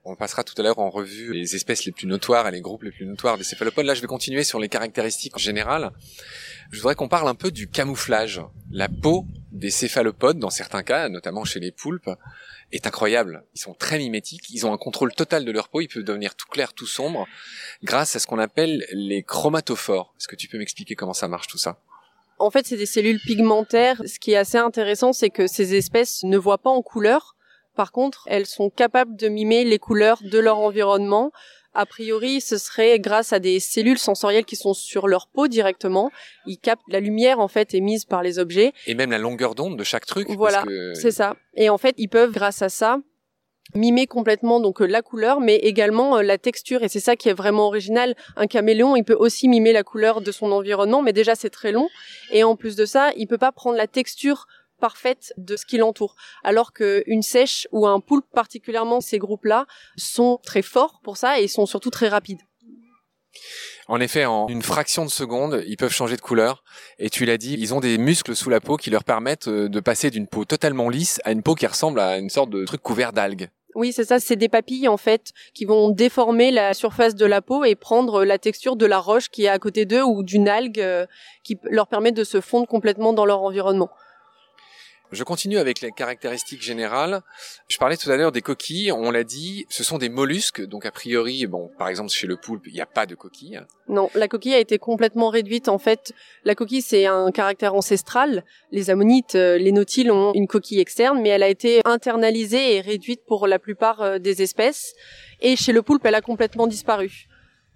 On 0.07 0.15
passera 0.15 0.43
tout 0.43 0.53
à 0.59 0.62
l'heure 0.62 0.77
en 0.77 0.91
revue 0.91 1.33
les 1.33 1.55
espèces 1.55 1.85
les 1.85 1.91
plus 1.91 2.05
notoires 2.05 2.47
et 2.47 2.51
les 2.51 2.62
groupes 2.62 2.83
les 2.83 2.91
plus 2.91 3.07
notoires 3.07 3.39
des 3.39 3.43
céphalopodes. 3.43 3.88
Là, 3.88 3.95
je 3.95 4.01
vais 4.01 4.07
continuer 4.07 4.43
sur 4.43 4.59
les 4.59 4.69
caractéristiques 4.69 5.39
générales. 5.39 5.89
Je 6.71 6.79
voudrais 6.79 6.93
qu'on 6.93 7.07
parle 7.07 7.27
un 7.27 7.33
peu 7.33 7.50
du 7.50 7.67
camouflage. 7.67 8.39
La 8.71 8.88
peau 8.88 9.25
des 9.51 9.71
céphalopodes, 9.71 10.38
dans 10.38 10.51
certains 10.51 10.83
cas, 10.83 11.09
notamment 11.09 11.43
chez 11.43 11.59
les 11.59 11.71
poulpes, 11.71 12.12
est 12.71 12.85
incroyable. 12.85 13.45
Ils 13.55 13.62
sont 13.62 13.74
très 13.74 13.97
mimétiques, 13.97 14.47
ils 14.51 14.67
ont 14.67 14.74
un 14.74 14.77
contrôle 14.77 15.12
total 15.12 15.43
de 15.43 15.51
leur 15.51 15.69
peau, 15.69 15.81
ils 15.81 15.88
peuvent 15.88 16.03
devenir 16.03 16.35
tout 16.35 16.47
clair, 16.51 16.74
tout 16.74 16.85
sombre, 16.85 17.25
grâce 17.81 18.15
à 18.15 18.19
ce 18.19 18.27
qu'on 18.27 18.39
appelle 18.39 18.85
les 18.91 19.24
chromatophores. 19.24 20.13
Est-ce 20.19 20.27
que 20.27 20.35
tu 20.35 20.47
peux 20.47 20.59
m'expliquer 20.59 20.93
comment 20.93 21.13
ça 21.13 21.27
marche 21.27 21.47
tout 21.47 21.57
ça? 21.57 21.79
En 22.38 22.51
fait, 22.51 22.67
c'est 22.67 22.77
des 22.77 22.85
cellules 22.85 23.19
pigmentaires. 23.19 24.01
Ce 24.05 24.19
qui 24.19 24.33
est 24.33 24.38
assez 24.38 24.59
intéressant, 24.59 25.13
c'est 25.13 25.31
que 25.31 25.47
ces 25.47 25.74
espèces 25.74 26.24
ne 26.24 26.38
voient 26.38 26.59
pas 26.59 26.69
en 26.69 26.83
couleur. 26.83 27.35
Par 27.75 27.91
contre, 27.91 28.24
elles 28.27 28.46
sont 28.46 28.70
capables 28.70 29.15
de 29.15 29.27
mimer 29.27 29.63
les 29.63 29.79
couleurs 29.79 30.20
de 30.24 30.39
leur 30.39 30.60
environnement 30.60 31.32
a 31.75 31.86
priori, 31.86 32.39
ce 32.39 32.58
serait 32.58 33.00
grâce 33.00 33.34
à 33.34 33.39
des 33.39 33.60
cellules 33.60 34.00
sensorielles 34.00 34.46
qui 34.46 34.55
sont 34.55 34.74
sur 34.74 35.08
leur 35.08 35.27
peau 35.27 35.48
directement. 35.48 36.10
Ils 36.46 36.58
captent 36.58 36.82
la 36.88 37.01
lumière 37.01 37.39
en 37.39 37.50
fait 37.50 37.74
émise 37.74 38.05
par 38.05 38.24
les 38.24 38.39
objets. 38.39 38.72
Et 38.88 38.96
même 38.96 39.12
la 39.12 39.17
longueur 39.17 39.55
d'onde 39.55 39.77
de 39.77 39.84
chaque 39.84 40.05
truc. 40.05 40.29
Voilà, 40.29 40.63
c'est 40.94 41.12
ça. 41.12 41.36
Et 41.55 41.70
en 41.70 41.77
fait, 41.77 41.94
ils 41.98 42.08
peuvent, 42.08 42.32
grâce 42.32 42.62
à 42.62 42.70
ça, 42.70 43.00
mimer 43.74 44.08
complètement 44.08 44.60
donc 44.60 44.82
euh, 44.82 44.86
la 44.86 45.01
couleur 45.01 45.41
mais 45.41 45.55
également 45.55 46.17
euh, 46.17 46.22
la 46.22 46.38
texture 46.38 46.84
et 46.84 46.88
c'est 46.88 47.00
ça 47.00 47.15
qui 47.15 47.29
est 47.29 47.34
vraiment 47.34 47.65
original 47.65 48.15
un 48.36 48.46
caméléon 48.46 48.96
il 48.96 49.03
peut 49.03 49.17
aussi 49.17 49.48
mimer 49.48 49.74
la 49.74 49.84
couleur 49.84 50.22
de 50.22 50.32
son 50.32 50.51
environnement 50.51 51.01
mais 51.01 51.13
déjà 51.13 51.34
c'est 51.34 51.50
très 51.50 51.72
long 51.72 51.89
et 52.32 52.44
en 52.44 52.55
plus 52.55 52.75
de 52.75 52.86
ça 52.86 53.10
il 53.17 53.25
peut 53.25 53.39
pas 53.39 53.51
prendre 53.51 53.75
la 53.75 53.88
texture 53.88 54.46
parfaite 54.79 55.34
de 55.38 55.55
ce 55.55 55.65
qui 55.65 55.77
l'entoure. 55.77 56.15
Alors 56.44 56.74
qu'une 56.74 57.22
sèche 57.22 57.67
ou 57.72 57.88
un 57.88 58.00
poulpe 58.00 58.25
particulièrement, 58.34 59.01
ces 59.01 59.17
groupes-là 59.17 59.65
sont 59.98 60.39
très 60.44 60.62
forts 60.62 61.00
pour 61.03 61.17
ça 61.17 61.39
et 61.39 61.48
sont 61.48 61.65
surtout 61.65 61.89
très 61.89 62.08
rapides. 62.08 62.41
En 63.88 64.00
effet, 64.00 64.25
en 64.25 64.48
une 64.48 64.62
fraction 64.62 65.05
de 65.05 65.10
seconde, 65.10 65.63
ils 65.67 65.77
peuvent 65.77 65.91
changer 65.91 66.15
de 66.15 66.22
couleur. 66.22 66.63
Et 66.98 67.10
tu 67.10 67.25
l'as 67.25 67.38
dit, 67.38 67.55
ils 67.60 67.74
ont 67.74 67.79
des 67.79 67.98
muscles 67.98 68.36
sous 68.36 68.50
la 68.50 68.60
peau 68.60 68.77
qui 68.77 68.89
leur 68.89 69.03
permettent 69.03 69.48
euh, 69.48 69.70
de 69.70 69.79
passer 69.79 70.10
d'une 70.10 70.27
peau 70.27 70.46
totalement 70.46 70.89
lisse 70.89 71.20
à 71.24 71.32
une 71.32 71.44
peau 71.44 71.53
qui 71.53 71.67
ressemble 71.67 72.00
à 72.00 72.17
une 72.17 72.29
sorte 72.29 72.50
de 72.50 72.65
truc 72.65 72.82
couvert 72.82 73.13
d'algues. 73.13 73.50
Oui, 73.75 73.91
c'est 73.91 74.05
ça, 74.05 74.20
c'est 74.20 74.38
des 74.38 74.48
papilles 74.48 74.88
en 74.88 74.96
fait 74.96 75.34
qui 75.53 75.65
vont 75.65 75.89
déformer 75.89 76.50
la 76.50 76.74
surface 76.74 77.13
de 77.13 77.25
la 77.25 77.41
peau 77.41 77.65
et 77.65 77.75
prendre 77.75 78.24
la 78.24 78.39
texture 78.39 78.77
de 78.77 78.86
la 78.86 79.00
roche 79.00 79.29
qui 79.29 79.44
est 79.44 79.50
à 79.50 79.60
côté 79.60 79.86
d'eux 79.86 80.01
ou 80.01 80.24
d'une 80.24 80.48
algue 80.48 80.79
euh, 80.79 81.05
qui 81.44 81.60
leur 81.63 81.88
permet 81.88 82.13
de 82.13 82.24
se 82.24 82.39
fondre 82.39 82.67
complètement 82.67 83.12
dans 83.12 83.25
leur 83.25 83.44
environnement. 83.44 83.89
Je 85.12 85.24
continue 85.24 85.57
avec 85.57 85.81
les 85.81 85.91
caractéristiques 85.91 86.62
générales. 86.62 87.21
Je 87.67 87.77
parlais 87.77 87.97
tout 87.97 88.09
à 88.09 88.17
l'heure 88.17 88.31
des 88.31 88.41
coquilles. 88.41 88.91
On 88.91 89.12
l'a 89.12 89.24
dit, 89.24 89.65
ce 89.69 89.83
sont 89.83 89.97
des 89.97 90.09
mollusques. 90.09 90.62
Donc 90.62 90.85
a 90.85 90.91
priori, 90.91 91.45
bon, 91.45 91.69
par 91.77 91.89
exemple 91.89 92.12
chez 92.12 92.27
le 92.27 92.38
poulpe, 92.38 92.67
il 92.67 92.74
n'y 92.74 92.81
a 92.81 92.85
pas 92.85 93.05
de 93.05 93.15
coquille. 93.15 93.62
Non, 93.88 94.09
la 94.15 94.27
coquille 94.27 94.55
a 94.55 94.59
été 94.59 94.77
complètement 94.77 95.29
réduite. 95.29 95.69
En 95.69 95.77
fait, 95.77 96.13
la 96.43 96.55
coquille 96.55 96.81
c'est 96.81 97.05
un 97.05 97.31
caractère 97.31 97.75
ancestral. 97.75 98.43
Les 98.71 98.89
ammonites, 98.89 99.35
euh, 99.35 99.57
les 99.57 99.71
nautiles 99.71 100.12
ont 100.12 100.33
une 100.33 100.47
coquille 100.47 100.79
externe, 100.79 101.21
mais 101.21 101.29
elle 101.29 101.43
a 101.43 101.50
été 101.50 101.81
internalisée 101.85 102.75
et 102.75 102.81
réduite 102.81 103.21
pour 103.27 103.47
la 103.47 103.59
plupart 103.59 104.01
euh, 104.01 104.19
des 104.19 104.41
espèces. 104.41 104.93
Et 105.41 105.55
chez 105.55 105.71
le 105.71 105.81
poulpe, 105.81 106.05
elle 106.05 106.15
a 106.15 106.21
complètement 106.21 106.67
disparu. 106.67 107.27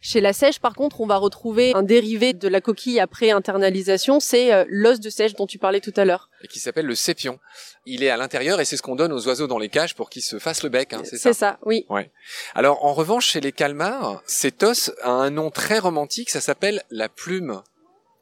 Chez 0.02 0.22
la 0.22 0.32
sèche, 0.32 0.60
par 0.60 0.76
contre, 0.76 1.02
on 1.02 1.06
va 1.06 1.18
retrouver 1.18 1.74
un 1.76 1.84
dérivé 1.84 2.34
de 2.34 2.48
la 2.48 2.62
coquille 2.62 3.00
après 3.00 3.32
internalisation, 3.32 4.20
c'est 4.20 4.54
euh, 4.54 4.64
l'os 4.70 5.00
de 5.00 5.10
sèche 5.10 5.34
dont 5.36 5.46
tu 5.46 5.58
parlais 5.58 5.82
tout 5.82 5.94
à 5.98 6.06
l'heure. 6.06 6.30
Et 6.42 6.48
qui 6.48 6.60
s'appelle 6.60 6.86
le 6.86 6.96
sépion. 6.96 7.40
Il 7.86 8.04
est 8.04 8.10
à 8.10 8.16
l'intérieur 8.16 8.62
et 8.62 8.66
c'est 8.66 8.78
ce 8.78 8.82
qu'on 8.82 8.96
donne 8.96 9.12
aux 9.12 9.28
oiseaux 9.28 9.48
dans 9.48 9.60
les 9.60 9.70
cages 9.70 9.96
pour 9.96 10.10
qu'ils 10.10 10.22
se 10.22 10.40
fassent 10.40 10.64
le 10.64 10.70
bec, 10.70 10.94
hein, 10.94 11.02
c'est 11.04 11.18
ça 11.18 11.34
C'est 11.34 11.40
ça, 11.40 11.60
oui. 11.66 11.86
Ouais. 11.90 12.12
Alors, 12.56 12.86
en 12.86 12.94
revanche, 12.94 13.28
chez 13.28 13.42
les 13.42 13.52
calmars, 13.52 14.22
cet 14.26 14.64
os 14.64 14.92
a 15.04 15.10
un 15.10 15.32
nom 15.32 15.52
très 15.52 15.80
romantique, 15.80 16.30
ça 16.30 16.42
s'appelle 16.42 16.84
la 16.90 17.10
plume. 17.10 17.62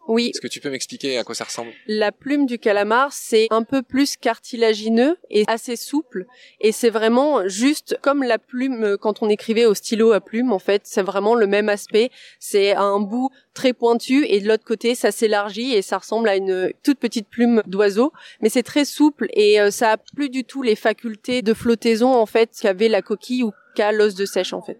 Oui. 0.07 0.31
Est-ce 0.33 0.41
que 0.41 0.47
tu 0.47 0.59
peux 0.59 0.69
m'expliquer 0.69 1.17
à 1.17 1.23
quoi 1.23 1.35
ça 1.35 1.43
ressemble? 1.43 1.71
La 1.87 2.11
plume 2.11 2.45
du 2.45 2.59
calamar, 2.59 3.11
c'est 3.11 3.47
un 3.49 3.63
peu 3.63 3.81
plus 3.81 4.15
cartilagineux 4.15 5.17
et 5.29 5.43
assez 5.47 5.75
souple. 5.75 6.25
Et 6.61 6.71
c'est 6.71 6.89
vraiment 6.89 7.47
juste 7.47 7.97
comme 8.01 8.23
la 8.23 8.39
plume 8.39 8.83
euh, 8.83 8.97
quand 8.97 9.21
on 9.21 9.29
écrivait 9.29 9.65
au 9.65 9.73
stylo 9.73 10.13
à 10.13 10.21
plume, 10.21 10.53
en 10.53 10.59
fait. 10.59 10.83
C'est 10.85 11.01
vraiment 11.01 11.35
le 11.35 11.45
même 11.45 11.69
aspect. 11.69 12.09
C'est 12.39 12.73
un 12.73 12.99
bout 12.99 13.29
très 13.53 13.73
pointu 13.73 14.25
et 14.25 14.39
de 14.39 14.47
l'autre 14.47 14.63
côté, 14.63 14.95
ça 14.95 15.11
s'élargit 15.11 15.73
et 15.73 15.81
ça 15.81 15.97
ressemble 15.97 16.29
à 16.29 16.37
une 16.37 16.71
toute 16.83 16.99
petite 16.99 17.27
plume 17.27 17.61
d'oiseau. 17.65 18.13
Mais 18.41 18.49
c'est 18.49 18.63
très 18.63 18.85
souple 18.85 19.27
et 19.33 19.59
euh, 19.59 19.71
ça 19.71 19.93
a 19.93 19.97
plus 19.97 20.29
du 20.29 20.43
tout 20.43 20.61
les 20.61 20.75
facultés 20.75 21.41
de 21.41 21.53
flottaison, 21.53 22.13
en 22.13 22.25
fait, 22.25 22.51
qu'avait 22.61 22.89
la 22.89 23.01
coquille 23.01 23.43
ou 23.43 23.51
qu'a 23.75 23.91
l'os 23.91 24.15
de 24.15 24.25
sèche, 24.25 24.53
en 24.53 24.61
fait. 24.61 24.79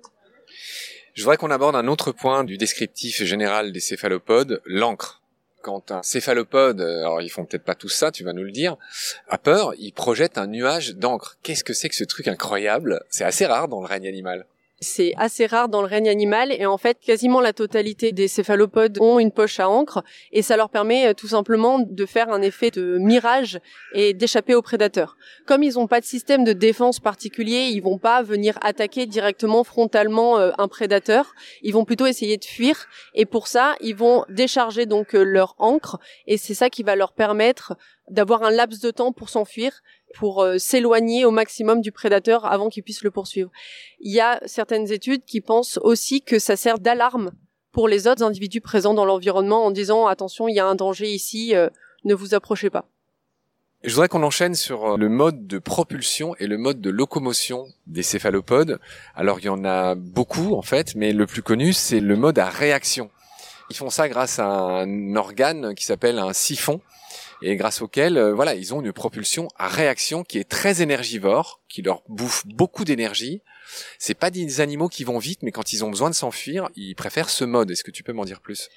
Je 1.17 1.23
voudrais 1.23 1.37
qu'on 1.37 1.49
aborde 1.49 1.75
un 1.75 1.87
autre 1.87 2.11
point 2.11 2.43
du 2.43 2.59
descriptif 2.59 3.23
général 3.23 3.71
des 3.71 3.79
céphalopodes, 3.79 4.61
l'encre. 4.65 5.23
Quand 5.63 5.89
un 5.89 6.03
céphalopode, 6.03 6.79
alors 6.79 7.23
ils 7.23 7.29
font 7.29 7.43
peut-être 7.43 7.63
pas 7.63 7.73
tout 7.73 7.89
ça, 7.89 8.11
tu 8.11 8.23
vas 8.23 8.33
nous 8.33 8.43
le 8.43 8.51
dire, 8.51 8.77
a 9.27 9.39
peur, 9.39 9.73
il 9.79 9.93
projette 9.93 10.37
un 10.37 10.45
nuage 10.45 10.93
d'encre. 10.93 11.39
Qu'est-ce 11.41 11.63
que 11.63 11.73
c'est 11.73 11.89
que 11.89 11.95
ce 11.95 12.03
truc 12.03 12.27
incroyable? 12.27 13.03
C'est 13.09 13.23
assez 13.23 13.47
rare 13.47 13.67
dans 13.67 13.81
le 13.81 13.87
règne 13.87 14.07
animal. 14.07 14.45
C'est 14.79 15.13
assez 15.17 15.47
rare 15.47 15.69
dans 15.69 15.81
le 15.81 15.87
règne 15.87 16.07
animal 16.07 16.51
et 16.51 16.67
en 16.67 16.77
fait 16.77 16.99
quasiment 16.99 17.41
la 17.41 17.51
totalité 17.51 18.11
des 18.11 18.27
céphalopodes 18.27 18.99
ont 19.01 19.17
une 19.17 19.31
poche 19.31 19.59
à 19.59 19.67
encre 19.69 20.03
et 20.31 20.43
ça 20.43 20.55
leur 20.55 20.69
permet 20.69 21.07
euh, 21.07 21.13
tout 21.15 21.29
simplement 21.29 21.79
de 21.79 22.05
faire 22.05 22.29
un 22.29 22.43
effet 22.43 22.69
de 22.69 22.99
mirage 22.99 23.59
et 23.93 24.13
d'échapper 24.13 24.53
aux 24.53 24.61
prédateurs. 24.61 25.17
Comme 25.47 25.63
ils 25.63 25.73
n'ont 25.73 25.87
pas 25.87 25.99
de 25.99 26.05
système 26.05 26.43
de 26.43 26.53
défense 26.53 26.99
particulier, 26.99 27.69
ils 27.71 27.81
vont 27.81 27.97
pas 27.97 28.21
venir 28.21 28.59
attaquer 28.61 29.07
directement 29.07 29.63
frontalement 29.63 30.37
euh, 30.37 30.51
un 30.59 30.67
prédateur, 30.67 31.33
ils 31.63 31.73
vont 31.73 31.83
plutôt 31.83 32.05
essayer 32.05 32.37
de 32.37 32.45
fuir 32.45 32.85
et 33.15 33.25
pour 33.25 33.47
ça 33.47 33.75
ils 33.81 33.95
vont 33.95 34.25
décharger 34.29 34.85
donc 34.85 35.15
euh, 35.15 35.23
leur 35.23 35.55
encre 35.57 35.97
et 36.27 36.37
c'est 36.37 36.53
ça 36.53 36.69
qui 36.69 36.83
va 36.83 36.95
leur 36.95 37.13
permettre 37.13 37.75
d'avoir 38.09 38.43
un 38.43 38.51
laps 38.51 38.79
de 38.79 38.91
temps 38.91 39.11
pour 39.11 39.29
s'enfuir 39.29 39.81
pour 40.15 40.41
euh, 40.41 40.57
s'éloigner 40.57 41.25
au 41.25 41.31
maximum 41.31 41.81
du 41.81 41.91
prédateur 41.91 42.45
avant 42.45 42.69
qu'il 42.69 42.83
puisse 42.83 43.03
le 43.03 43.11
poursuivre. 43.11 43.51
Il 43.99 44.13
y 44.13 44.19
a 44.19 44.39
certaines 44.45 44.91
études 44.91 45.23
qui 45.25 45.41
pensent 45.41 45.79
aussi 45.83 46.21
que 46.21 46.39
ça 46.39 46.55
sert 46.55 46.79
d'alarme 46.79 47.31
pour 47.71 47.87
les 47.87 48.07
autres 48.07 48.23
individus 48.23 48.61
présents 48.61 48.93
dans 48.93 49.05
l'environnement 49.05 49.65
en 49.65 49.71
disant 49.71 50.07
attention, 50.07 50.47
il 50.47 50.55
y 50.55 50.59
a 50.59 50.65
un 50.65 50.75
danger 50.75 51.11
ici, 51.11 51.55
euh, 51.55 51.69
ne 52.05 52.15
vous 52.15 52.33
approchez 52.33 52.69
pas. 52.69 52.85
Je 53.83 53.93
voudrais 53.93 54.07
qu'on 54.07 54.23
enchaîne 54.23 54.55
sur 54.55 54.93
euh, 54.93 54.97
le 54.97 55.09
mode 55.09 55.45
de 55.45 55.59
propulsion 55.59 56.35
et 56.39 56.47
le 56.47 56.57
mode 56.57 56.81
de 56.81 56.89
locomotion 56.89 57.67
des 57.85 58.01
céphalopodes. 58.01 58.79
Alors 59.13 59.39
il 59.39 59.45
y 59.45 59.49
en 59.49 59.63
a 59.63 59.93
beaucoup 59.93 60.55
en 60.55 60.63
fait, 60.63 60.95
mais 60.95 61.13
le 61.13 61.27
plus 61.27 61.43
connu 61.43 61.73
c'est 61.73 61.99
le 61.99 62.15
mode 62.15 62.39
à 62.39 62.49
réaction. 62.49 63.11
Ils 63.69 63.75
font 63.75 63.89
ça 63.89 64.09
grâce 64.09 64.39
à 64.39 64.47
un 64.47 65.15
organe 65.15 65.75
qui 65.75 65.85
s'appelle 65.85 66.17
un 66.19 66.33
siphon 66.33 66.81
et 67.41 67.55
grâce 67.55 67.81
auquel 67.81 68.17
euh, 68.17 68.33
voilà 68.33 68.55
ils 68.55 68.73
ont 68.73 68.81
une 68.81 68.93
propulsion 68.93 69.47
à 69.57 69.67
réaction 69.67 70.23
qui 70.23 70.37
est 70.37 70.49
très 70.49 70.81
énergivore, 70.81 71.61
qui 71.69 71.81
leur 71.81 72.03
bouffe 72.07 72.45
beaucoup 72.47 72.85
d'énergie. 72.85 73.41
C'est 73.99 74.13
pas 74.13 74.29
des 74.29 74.61
animaux 74.61 74.87
qui 74.87 75.03
vont 75.03 75.17
vite, 75.17 75.39
mais 75.43 75.51
quand 75.51 75.73
ils 75.73 75.83
ont 75.83 75.89
besoin 75.89 76.09
de 76.09 76.15
s'enfuir, 76.15 76.69
ils 76.75 76.95
préfèrent 76.95 77.29
ce 77.29 77.45
mode. 77.45 77.71
Est-ce 77.71 77.83
que 77.83 77.91
tu 77.91 78.03
peux 78.03 78.13
m'en 78.13 78.25
dire 78.25 78.41
plus? 78.41 78.69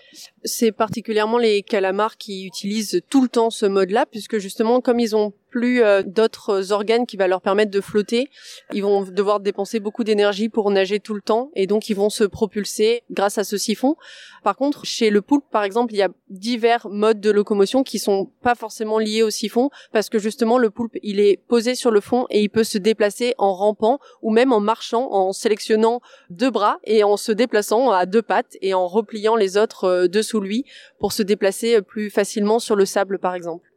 C'est 0.44 0.72
particulièrement 0.72 1.38
les 1.38 1.62
calamars 1.62 2.16
qui 2.16 2.46
utilisent 2.46 3.02
tout 3.08 3.22
le 3.22 3.28
temps 3.28 3.50
ce 3.50 3.66
mode-là, 3.66 4.06
puisque 4.06 4.38
justement 4.38 4.80
comme 4.80 5.00
ils 5.00 5.16
ont 5.16 5.32
plus 5.50 5.82
euh, 5.82 6.02
d'autres 6.02 6.72
organes 6.72 7.06
qui 7.06 7.16
va 7.16 7.28
leur 7.28 7.42
permettre 7.42 7.70
de 7.70 7.80
flotter. 7.80 8.30
Ils 8.72 8.82
vont 8.82 9.02
devoir 9.02 9.40
dépenser 9.40 9.80
beaucoup 9.80 10.04
d'énergie 10.04 10.48
pour 10.48 10.70
nager 10.70 11.00
tout 11.00 11.14
le 11.14 11.20
temps 11.20 11.50
et 11.54 11.66
donc 11.66 11.90
ils 11.90 11.96
vont 11.96 12.10
se 12.10 12.24
propulser 12.24 13.02
grâce 13.10 13.36
à 13.36 13.44
ce 13.44 13.58
siphon. 13.58 13.96
Par 14.42 14.56
contre, 14.56 14.86
chez 14.86 15.10
le 15.10 15.20
poulpe, 15.20 15.44
par 15.50 15.64
exemple, 15.64 15.92
il 15.92 15.98
y 15.98 16.02
a 16.02 16.08
divers 16.30 16.88
modes 16.88 17.20
de 17.20 17.30
locomotion 17.30 17.82
qui 17.82 17.98
sont 17.98 18.30
pas 18.42 18.54
forcément 18.54 18.98
liés 18.98 19.22
au 19.22 19.30
siphon 19.30 19.70
parce 19.92 20.08
que 20.08 20.18
justement 20.18 20.56
le 20.56 20.70
poulpe, 20.70 20.96
il 21.02 21.20
est 21.20 21.40
posé 21.48 21.74
sur 21.74 21.90
le 21.90 22.00
fond 22.00 22.26
et 22.30 22.40
il 22.40 22.48
peut 22.48 22.64
se 22.64 22.78
déplacer 22.78 23.34
en 23.36 23.52
rampant 23.52 23.98
ou 24.22 24.30
même 24.30 24.52
en 24.52 24.60
marchant, 24.60 24.79
en 24.92 25.32
sélectionnant 25.32 26.00
deux 26.30 26.50
bras 26.50 26.78
et 26.84 27.04
en 27.04 27.16
se 27.16 27.32
déplaçant 27.32 27.90
à 27.90 28.06
deux 28.06 28.22
pattes 28.22 28.56
et 28.60 28.74
en 28.74 28.86
repliant 28.86 29.36
les 29.36 29.56
autres 29.56 29.84
euh, 29.84 30.08
dessous 30.08 30.40
lui 30.40 30.64
pour 30.98 31.12
se 31.12 31.22
déplacer 31.22 31.82
plus 31.82 32.10
facilement 32.10 32.58
sur 32.58 32.76
le 32.76 32.86
sable, 32.86 33.18
par 33.18 33.34
exemple 33.34 33.70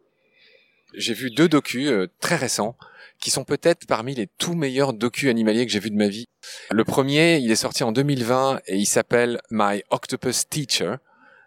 j'ai 0.93 1.13
vu 1.13 1.31
deux 1.31 1.49
docus 1.49 1.89
euh, 1.89 2.07
très 2.19 2.35
récents 2.35 2.75
qui 3.19 3.31
sont 3.31 3.43
peut-être 3.43 3.85
parmi 3.87 4.15
les 4.15 4.27
tout 4.37 4.53
meilleurs 4.53 4.93
docus 4.93 5.29
animaliers 5.29 5.65
que 5.65 5.71
j'ai 5.71 5.79
vus 5.79 5.91
de 5.91 5.95
ma 5.95 6.07
vie. 6.07 6.25
Le 6.71 6.83
premier, 6.83 7.37
il 7.37 7.51
est 7.51 7.55
sorti 7.55 7.83
en 7.83 7.91
2020 7.91 8.61
et 8.67 8.77
il 8.77 8.85
s'appelle 8.85 9.39
My 9.49 9.81
Octopus 9.89 10.47
Teacher, 10.49 10.95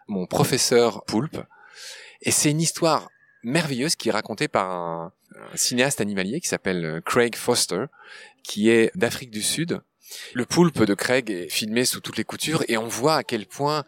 mon 0.07 0.25
professeur 0.25 1.03
poulpe. 1.05 1.37
Et 2.21 2.31
c'est 2.31 2.49
une 2.49 2.61
histoire 2.61 3.09
merveilleuse 3.43 3.95
qui 3.95 4.09
est 4.09 4.11
racontée 4.11 4.47
par 4.47 4.71
un, 4.71 5.13
cinéaste 5.53 6.01
animalier 6.01 6.41
qui 6.41 6.47
s'appelle 6.47 6.85
euh, 6.85 7.01
Craig 7.01 7.35
Foster, 7.35 7.85
qui 8.47 8.69
est 8.69 8.91
d'Afrique 8.95 9.29
du 9.29 9.43
Sud. 9.43 9.81
Le 10.33 10.45
poulpe 10.45 10.83
de 10.83 10.93
Craig 10.93 11.29
est 11.29 11.49
filmé 11.49 11.83
sous 11.83 11.99
toutes 11.99 12.17
les 12.17 12.23
coutures 12.23 12.63
et 12.69 12.77
on 12.77 12.87
voit 12.87 13.17
à 13.17 13.23
quel 13.23 13.45
point 13.45 13.83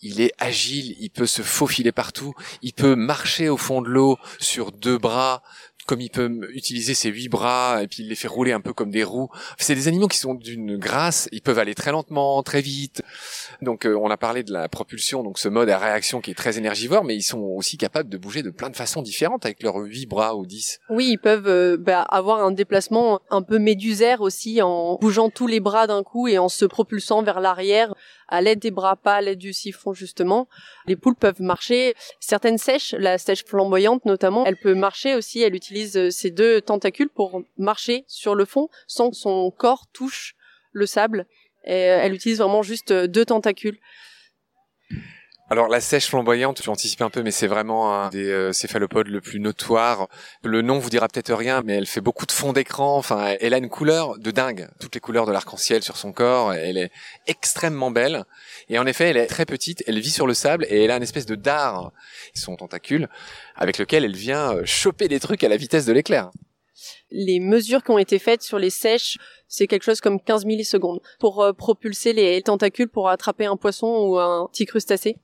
il 0.00 0.20
est 0.20 0.32
agile, 0.38 0.94
il 1.00 1.10
peut 1.10 1.26
se 1.26 1.42
faufiler 1.42 1.90
partout, 1.90 2.34
il 2.62 2.72
peut 2.72 2.94
marcher 2.94 3.48
au 3.48 3.56
fond 3.56 3.82
de 3.82 3.88
l'eau 3.88 4.18
sur 4.38 4.70
deux 4.70 4.98
bras, 4.98 5.42
comme 5.86 6.00
il 6.00 6.10
peut 6.10 6.48
utiliser 6.52 6.94
ses 6.94 7.10
huit 7.10 7.28
bras 7.28 7.82
et 7.82 7.86
puis 7.86 8.02
il 8.02 8.08
les 8.08 8.14
fait 8.14 8.28
rouler 8.28 8.52
un 8.52 8.60
peu 8.60 8.72
comme 8.72 8.90
des 8.90 9.04
roues. 9.04 9.28
C'est 9.58 9.74
des 9.74 9.88
animaux 9.88 10.08
qui 10.08 10.18
sont 10.18 10.34
d'une 10.34 10.76
grâce, 10.76 11.28
ils 11.32 11.42
peuvent 11.42 11.58
aller 11.58 11.74
très 11.74 11.92
lentement, 11.92 12.42
très 12.42 12.60
vite. 12.60 13.02
Donc 13.62 13.86
euh, 13.86 13.96
on 13.96 14.10
a 14.10 14.16
parlé 14.16 14.42
de 14.42 14.52
la 14.52 14.68
propulsion, 14.68 15.22
donc 15.22 15.38
ce 15.38 15.48
mode 15.48 15.70
à 15.70 15.78
réaction 15.78 16.20
qui 16.20 16.32
est 16.32 16.34
très 16.34 16.58
énergivore, 16.58 17.04
mais 17.04 17.14
ils 17.14 17.22
sont 17.22 17.40
aussi 17.40 17.78
capables 17.78 18.08
de 18.08 18.18
bouger 18.18 18.42
de 18.42 18.50
plein 18.50 18.70
de 18.70 18.76
façons 18.76 19.02
différentes 19.02 19.46
avec 19.46 19.62
leurs 19.62 19.76
huit 19.76 20.06
bras 20.06 20.36
ou 20.36 20.44
dix. 20.44 20.80
Oui, 20.90 21.10
ils 21.12 21.18
peuvent 21.18 21.48
euh, 21.48 21.76
bah, 21.76 22.02
avoir 22.02 22.44
un 22.44 22.50
déplacement 22.50 23.20
un 23.30 23.42
peu 23.42 23.58
médusaire 23.58 24.20
aussi 24.20 24.60
en 24.62 24.98
bougeant 25.00 25.30
tous 25.30 25.46
les 25.46 25.60
bras 25.60 25.86
d'un 25.86 26.02
coup 26.02 26.28
et 26.28 26.38
en 26.38 26.48
se 26.48 26.64
propulsant 26.64 27.22
vers 27.22 27.40
l'arrière 27.40 27.94
à 28.28 28.40
l'aide 28.40 28.58
des 28.58 28.70
bras, 28.70 28.96
pas 28.96 29.16
à 29.16 29.20
l'aide 29.20 29.38
du 29.38 29.52
siphon 29.52 29.92
justement. 29.92 30.48
Les 30.86 30.96
poules 30.96 31.14
peuvent 31.14 31.40
marcher. 31.40 31.94
Certaines 32.20 32.58
sèches, 32.58 32.94
la 32.98 33.18
sèche 33.18 33.44
flamboyante 33.44 34.04
notamment, 34.04 34.44
elle 34.44 34.56
peut 34.56 34.74
marcher 34.74 35.14
aussi. 35.14 35.42
Elle 35.42 35.54
utilise 35.54 35.96
euh, 35.96 36.10
ses 36.10 36.30
deux 36.30 36.60
tentacules 36.60 37.10
pour 37.10 37.42
marcher 37.58 38.04
sur 38.06 38.34
le 38.34 38.44
fond 38.44 38.68
sans 38.86 39.10
que 39.10 39.16
son 39.16 39.50
corps 39.50 39.86
touche 39.92 40.34
le 40.72 40.86
sable. 40.86 41.26
Et 41.64 41.72
euh, 41.72 42.00
elle 42.02 42.14
utilise 42.14 42.38
vraiment 42.38 42.62
juste 42.62 42.90
euh, 42.92 43.06
deux 43.06 43.24
tentacules. 43.24 43.78
Alors 45.48 45.68
la 45.68 45.80
sèche 45.80 46.08
flamboyante, 46.08 46.60
tu 46.60 46.68
anticipes 46.70 47.02
un 47.02 47.10
peu, 47.10 47.22
mais 47.22 47.30
c'est 47.30 47.46
vraiment 47.46 47.94
un 47.94 48.08
des 48.08 48.28
euh, 48.28 48.52
céphalopodes 48.52 49.06
le 49.06 49.20
plus 49.20 49.38
notoire. 49.38 50.08
Le 50.42 50.60
nom 50.60 50.80
vous 50.80 50.90
dira 50.90 51.06
peut-être 51.06 51.32
rien, 51.32 51.62
mais 51.64 51.74
elle 51.74 51.86
fait 51.86 52.00
beaucoup 52.00 52.26
de 52.26 52.32
fond 52.32 52.52
d'écran. 52.52 52.96
Enfin, 52.96 53.36
elle 53.40 53.54
a 53.54 53.58
une 53.58 53.68
couleur 53.68 54.18
de 54.18 54.32
dingue, 54.32 54.68
toutes 54.80 54.96
les 54.96 55.00
couleurs 55.00 55.24
de 55.24 55.30
l'arc-en-ciel 55.30 55.84
sur 55.84 55.98
son 55.98 56.12
corps. 56.12 56.52
Elle 56.52 56.76
est 56.76 56.90
extrêmement 57.28 57.92
belle. 57.92 58.24
Et 58.68 58.80
en 58.80 58.86
effet, 58.86 59.10
elle 59.10 59.16
est 59.16 59.28
très 59.28 59.46
petite. 59.46 59.84
Elle 59.86 60.00
vit 60.00 60.10
sur 60.10 60.26
le 60.26 60.34
sable 60.34 60.66
et 60.68 60.82
elle 60.82 60.90
a 60.90 60.96
une 60.96 61.04
espèce 61.04 61.26
de 61.26 61.36
dard, 61.36 61.92
son 62.34 62.56
tentacule, 62.56 63.08
avec 63.54 63.78
lequel 63.78 64.04
elle 64.04 64.16
vient 64.16 64.52
euh, 64.52 64.62
choper 64.64 65.06
des 65.06 65.20
trucs 65.20 65.44
à 65.44 65.48
la 65.48 65.56
vitesse 65.56 65.86
de 65.86 65.92
l'éclair. 65.92 66.32
Les 67.12 67.38
mesures 67.38 67.84
qui 67.84 67.92
ont 67.92 67.98
été 67.98 68.18
faites 68.18 68.42
sur 68.42 68.58
les 68.58 68.70
sèches, 68.70 69.16
c'est 69.46 69.68
quelque 69.68 69.84
chose 69.84 70.00
comme 70.00 70.20
15 70.20 70.44
millisecondes 70.44 71.00
pour 71.20 71.40
euh, 71.40 71.52
propulser 71.52 72.12
les 72.12 72.42
tentacules 72.42 72.88
pour 72.88 73.08
attraper 73.08 73.46
un 73.46 73.56
poisson 73.56 73.86
ou 73.86 74.18
un 74.18 74.48
petit 74.52 74.66
crustacé. 74.66 75.18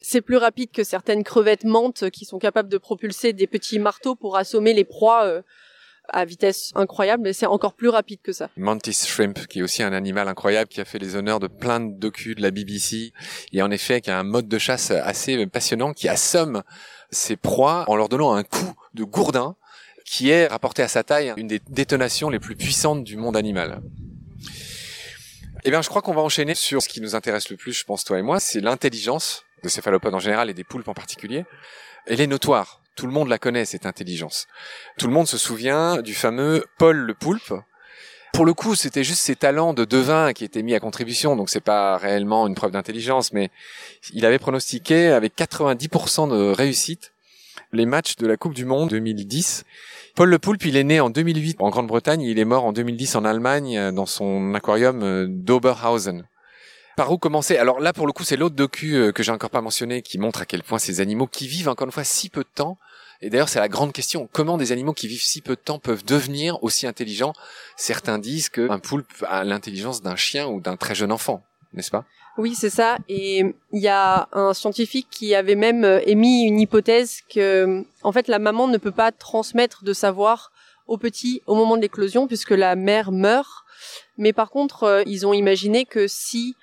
C'est 0.00 0.20
plus 0.20 0.36
rapide 0.36 0.70
que 0.72 0.84
certaines 0.84 1.24
crevettes 1.24 1.64
menthes 1.64 2.10
qui 2.10 2.24
sont 2.24 2.38
capables 2.38 2.68
de 2.68 2.78
propulser 2.78 3.32
des 3.32 3.46
petits 3.46 3.78
marteaux 3.78 4.14
pour 4.14 4.36
assommer 4.36 4.72
les 4.72 4.84
proies 4.84 5.24
euh, 5.24 5.42
à 6.08 6.24
vitesse 6.24 6.72
incroyable, 6.74 7.22
mais 7.22 7.32
c'est 7.32 7.46
encore 7.46 7.74
plus 7.74 7.88
rapide 7.88 8.20
que 8.22 8.32
ça. 8.32 8.50
Mantis 8.56 9.06
shrimp, 9.06 9.46
qui 9.46 9.60
est 9.60 9.62
aussi 9.62 9.82
un 9.82 9.92
animal 9.92 10.28
incroyable, 10.28 10.68
qui 10.68 10.80
a 10.80 10.84
fait 10.84 10.98
les 10.98 11.16
honneurs 11.16 11.40
de 11.40 11.46
plein 11.46 11.80
de 11.80 11.98
docus 11.98 12.34
de 12.36 12.42
la 12.42 12.50
BBC, 12.50 13.12
et 13.52 13.62
en 13.62 13.70
effet 13.70 14.00
qui 14.00 14.10
a 14.10 14.18
un 14.18 14.24
mode 14.24 14.48
de 14.48 14.58
chasse 14.58 14.90
assez 14.90 15.46
passionnant, 15.46 15.92
qui 15.92 16.08
assomme 16.08 16.62
ses 17.10 17.36
proies 17.36 17.84
en 17.88 17.96
leur 17.96 18.08
donnant 18.08 18.34
un 18.34 18.42
coup 18.42 18.74
de 18.94 19.04
gourdin, 19.04 19.56
qui 20.04 20.30
est 20.30 20.48
rapporté 20.48 20.82
à 20.82 20.88
sa 20.88 21.04
taille 21.04 21.32
une 21.36 21.46
des 21.46 21.60
détonations 21.68 22.28
les 22.28 22.40
plus 22.40 22.56
puissantes 22.56 23.04
du 23.04 23.16
monde 23.16 23.36
animal. 23.36 23.80
Eh 25.64 25.70
bien, 25.70 25.80
je 25.80 25.88
crois 25.88 26.02
qu'on 26.02 26.14
va 26.14 26.22
enchaîner 26.22 26.56
sur 26.56 26.82
ce 26.82 26.88
qui 26.88 27.00
nous 27.00 27.14
intéresse 27.14 27.48
le 27.48 27.56
plus, 27.56 27.72
je 27.72 27.84
pense, 27.84 28.04
toi 28.04 28.18
et 28.18 28.22
moi, 28.22 28.40
c'est 28.40 28.60
l'intelligence 28.60 29.44
de 29.62 29.68
céphalopodes 29.68 30.14
en 30.14 30.18
général 30.18 30.50
et 30.50 30.54
des 30.54 30.64
poulpes 30.64 30.88
en 30.88 30.94
particulier. 30.94 31.44
Elle 32.06 32.20
est 32.20 32.26
notoire. 32.26 32.80
Tout 32.94 33.06
le 33.06 33.12
monde 33.12 33.28
la 33.28 33.38
connaît, 33.38 33.64
cette 33.64 33.86
intelligence. 33.86 34.46
Tout 34.98 35.06
le 35.06 35.12
monde 35.12 35.26
se 35.26 35.38
souvient 35.38 36.02
du 36.02 36.14
fameux 36.14 36.64
Paul 36.78 36.96
le 36.96 37.14
poulpe. 37.14 37.54
Pour 38.34 38.44
le 38.44 38.54
coup, 38.54 38.74
c'était 38.74 39.04
juste 39.04 39.20
ses 39.20 39.36
talents 39.36 39.74
de 39.74 39.84
devin 39.84 40.32
qui 40.32 40.44
étaient 40.44 40.62
mis 40.62 40.74
à 40.74 40.80
contribution, 40.80 41.36
donc 41.36 41.50
c'est 41.50 41.60
pas 41.60 41.98
réellement 41.98 42.46
une 42.46 42.54
preuve 42.54 42.70
d'intelligence, 42.70 43.32
mais 43.32 43.50
il 44.12 44.24
avait 44.24 44.38
pronostiqué 44.38 45.08
avec 45.08 45.36
90% 45.36 46.30
de 46.30 46.50
réussite 46.50 47.12
les 47.72 47.86
matchs 47.86 48.16
de 48.16 48.26
la 48.26 48.36
Coupe 48.36 48.54
du 48.54 48.64
Monde 48.64 48.90
2010 48.90 49.64
Paul 50.14 50.28
Le 50.28 50.38
Poulpe, 50.38 50.66
il 50.66 50.76
est 50.76 50.84
né 50.84 51.00
en 51.00 51.08
2008 51.08 51.56
en 51.60 51.70
Grande-Bretagne, 51.70 52.20
il 52.20 52.38
est 52.38 52.44
mort 52.44 52.66
en 52.66 52.72
2010 52.72 53.16
en 53.16 53.24
Allemagne 53.24 53.92
dans 53.92 54.04
son 54.04 54.54
aquarium 54.54 55.02
euh, 55.02 55.26
d'Oberhausen. 55.26 56.24
Par 56.96 57.10
où 57.10 57.18
commencer? 57.18 57.56
Alors 57.56 57.80
là, 57.80 57.92
pour 57.92 58.06
le 58.06 58.12
coup, 58.12 58.24
c'est 58.24 58.36
l'autre 58.36 58.54
docu 58.54 58.94
euh, 58.94 59.12
que 59.12 59.22
j'ai 59.22 59.32
encore 59.32 59.50
pas 59.50 59.62
mentionné 59.62 60.02
qui 60.02 60.18
montre 60.18 60.42
à 60.42 60.44
quel 60.44 60.62
point 60.62 60.78
ces 60.78 61.00
animaux 61.00 61.26
qui 61.26 61.46
vivent 61.46 61.68
encore 61.68 61.86
une 61.86 61.92
fois 61.92 62.04
si 62.04 62.28
peu 62.28 62.42
de 62.42 62.48
temps. 62.54 62.78
Et 63.22 63.30
d'ailleurs, 63.30 63.48
c'est 63.48 63.60
la 63.60 63.68
grande 63.68 63.92
question. 63.92 64.28
Comment 64.32 64.58
des 64.58 64.72
animaux 64.72 64.92
qui 64.92 65.06
vivent 65.06 65.22
si 65.22 65.40
peu 65.40 65.54
de 65.54 65.60
temps 65.60 65.78
peuvent 65.78 66.04
devenir 66.04 66.62
aussi 66.62 66.86
intelligents? 66.86 67.32
Certains 67.76 68.18
disent 68.18 68.48
qu'un 68.48 68.80
poulpe 68.80 69.24
a 69.26 69.44
l'intelligence 69.44 70.02
d'un 70.02 70.16
chien 70.16 70.48
ou 70.48 70.60
d'un 70.60 70.76
très 70.76 70.94
jeune 70.94 71.12
enfant, 71.12 71.42
n'est-ce 71.72 71.92
pas? 71.92 72.04
Oui, 72.36 72.54
c'est 72.54 72.70
ça. 72.70 72.98
Et 73.08 73.44
il 73.72 73.80
y 73.80 73.88
a 73.88 74.28
un 74.32 74.54
scientifique 74.54 75.06
qui 75.10 75.34
avait 75.34 75.54
même 75.54 75.84
euh, 75.84 76.00
émis 76.04 76.44
une 76.44 76.60
hypothèse 76.60 77.20
que, 77.32 77.84
en 78.02 78.12
fait, 78.12 78.26
la 78.26 78.38
maman 78.38 78.68
ne 78.68 78.78
peut 78.78 78.90
pas 78.92 79.12
transmettre 79.12 79.84
de 79.84 79.92
savoir 79.92 80.50
au 80.86 80.96
petit 80.96 81.42
au 81.46 81.54
moment 81.54 81.76
de 81.76 81.82
l'éclosion 81.82 82.26
puisque 82.26 82.50
la 82.50 82.74
mère 82.74 83.12
meurt. 83.12 83.64
Mais 84.18 84.32
par 84.32 84.50
contre, 84.50 84.84
euh, 84.84 85.02
ils 85.06 85.26
ont 85.26 85.32
imaginé 85.32 85.84
que 85.84 86.06
si 86.06 86.54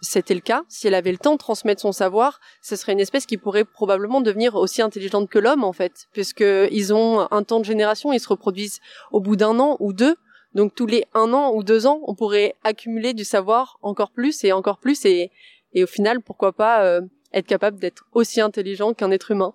c'était 0.00 0.34
le 0.34 0.40
cas, 0.40 0.62
si 0.68 0.86
elle 0.86 0.94
avait 0.94 1.12
le 1.12 1.18
temps 1.18 1.32
de 1.32 1.38
transmettre 1.38 1.80
son 1.80 1.92
savoir, 1.92 2.40
ce 2.62 2.76
serait 2.76 2.92
une 2.92 3.00
espèce 3.00 3.26
qui 3.26 3.36
pourrait 3.36 3.64
probablement 3.64 4.20
devenir 4.20 4.54
aussi 4.54 4.82
intelligente 4.82 5.28
que 5.28 5.38
l'homme 5.38 5.64
en 5.64 5.72
fait, 5.72 6.06
puisque 6.12 6.44
ils 6.70 6.92
ont 6.92 7.26
un 7.30 7.42
temps 7.42 7.60
de 7.60 7.64
génération, 7.64 8.12
ils 8.12 8.20
se 8.20 8.28
reproduisent 8.28 8.80
au 9.10 9.20
bout 9.20 9.36
d'un 9.36 9.58
an 9.58 9.76
ou 9.80 9.92
deux, 9.92 10.16
donc 10.54 10.74
tous 10.74 10.86
les 10.86 11.04
un 11.14 11.32
an 11.32 11.52
ou 11.54 11.62
deux 11.62 11.86
ans, 11.86 12.00
on 12.06 12.14
pourrait 12.14 12.54
accumuler 12.64 13.14
du 13.14 13.24
savoir 13.24 13.78
encore 13.82 14.10
plus 14.10 14.44
et 14.44 14.52
encore 14.52 14.78
plus 14.78 15.04
et, 15.04 15.30
au 15.76 15.86
final, 15.86 16.22
pourquoi 16.22 16.52
pas 16.52 16.84
euh, 16.84 17.02
être 17.34 17.46
capable 17.46 17.78
d'être 17.78 18.06
aussi 18.12 18.40
intelligent 18.40 18.94
qu'un 18.94 19.10
être 19.10 19.30
humain. 19.30 19.52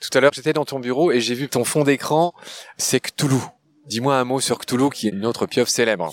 Tout 0.00 0.16
à 0.16 0.20
l'heure, 0.20 0.32
j'étais 0.32 0.52
dans 0.52 0.64
ton 0.64 0.78
bureau 0.78 1.10
et 1.10 1.20
j'ai 1.20 1.34
vu 1.34 1.48
ton 1.48 1.64
fond 1.64 1.82
d'écran, 1.82 2.34
c'est 2.76 3.00
Cthulhu. 3.00 3.40
Dis-moi 3.86 4.16
un 4.16 4.24
mot 4.24 4.40
sur 4.40 4.58
Cthulhu, 4.58 4.90
qui 4.90 5.08
est 5.08 5.10
une 5.10 5.26
autre 5.26 5.46
pieuvre 5.46 5.68
célèbre. 5.68 6.10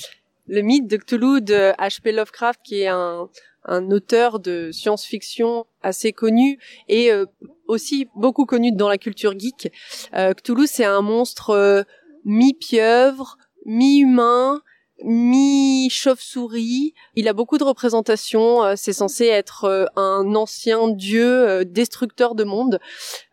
Le 0.48 0.62
mythe 0.62 0.88
de 0.88 0.98
Cthulhu 0.98 1.42
de 1.42 1.72
H.P. 1.80 2.12
Lovecraft, 2.12 2.60
qui 2.64 2.82
est 2.82 2.88
un, 2.88 3.30
un 3.66 3.92
auteur 3.92 4.40
de 4.40 4.72
science-fiction 4.72 5.66
assez 5.82 6.12
connu 6.12 6.60
et 6.88 7.12
euh, 7.12 7.26
aussi 7.68 8.08
beaucoup 8.16 8.46
connu 8.46 8.72
dans 8.72 8.90
la 8.90 8.98
culture 8.98 9.38
geek. 9.38 9.72
Euh, 10.14 10.34
Cthulhu, 10.34 10.68
c'est 10.68 10.86
un 10.86 11.02
monstre 11.02 11.52
euh, 11.52 11.84
mi-pieuvre, 12.26 13.38
mi-humain, 13.66 14.62
mi-chauve-souris. 15.04 16.94
Il 17.16 17.28
a 17.28 17.34
beaucoup 17.34 17.58
de 17.58 17.64
représentations. 17.64 18.64
Euh, 18.64 18.74
c'est 18.76 18.94
censé 18.94 19.26
être 19.26 19.66
euh, 19.66 19.86
un 19.96 20.36
ancien 20.36 20.90
dieu 20.90 21.48
euh, 21.50 21.64
destructeur 21.64 22.36
de 22.36 22.44
monde. 22.44 22.80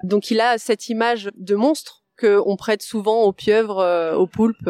Donc 0.02 0.30
il 0.30 0.40
a 0.40 0.58
cette 0.58 0.88
image 0.88 1.30
de 1.36 1.54
monstre 1.54 2.04
que 2.16 2.40
on 2.44 2.56
prête 2.56 2.82
souvent 2.82 3.22
aux 3.22 3.32
pieuvres, 3.32 4.14
aux 4.14 4.26
poulpes, 4.26 4.68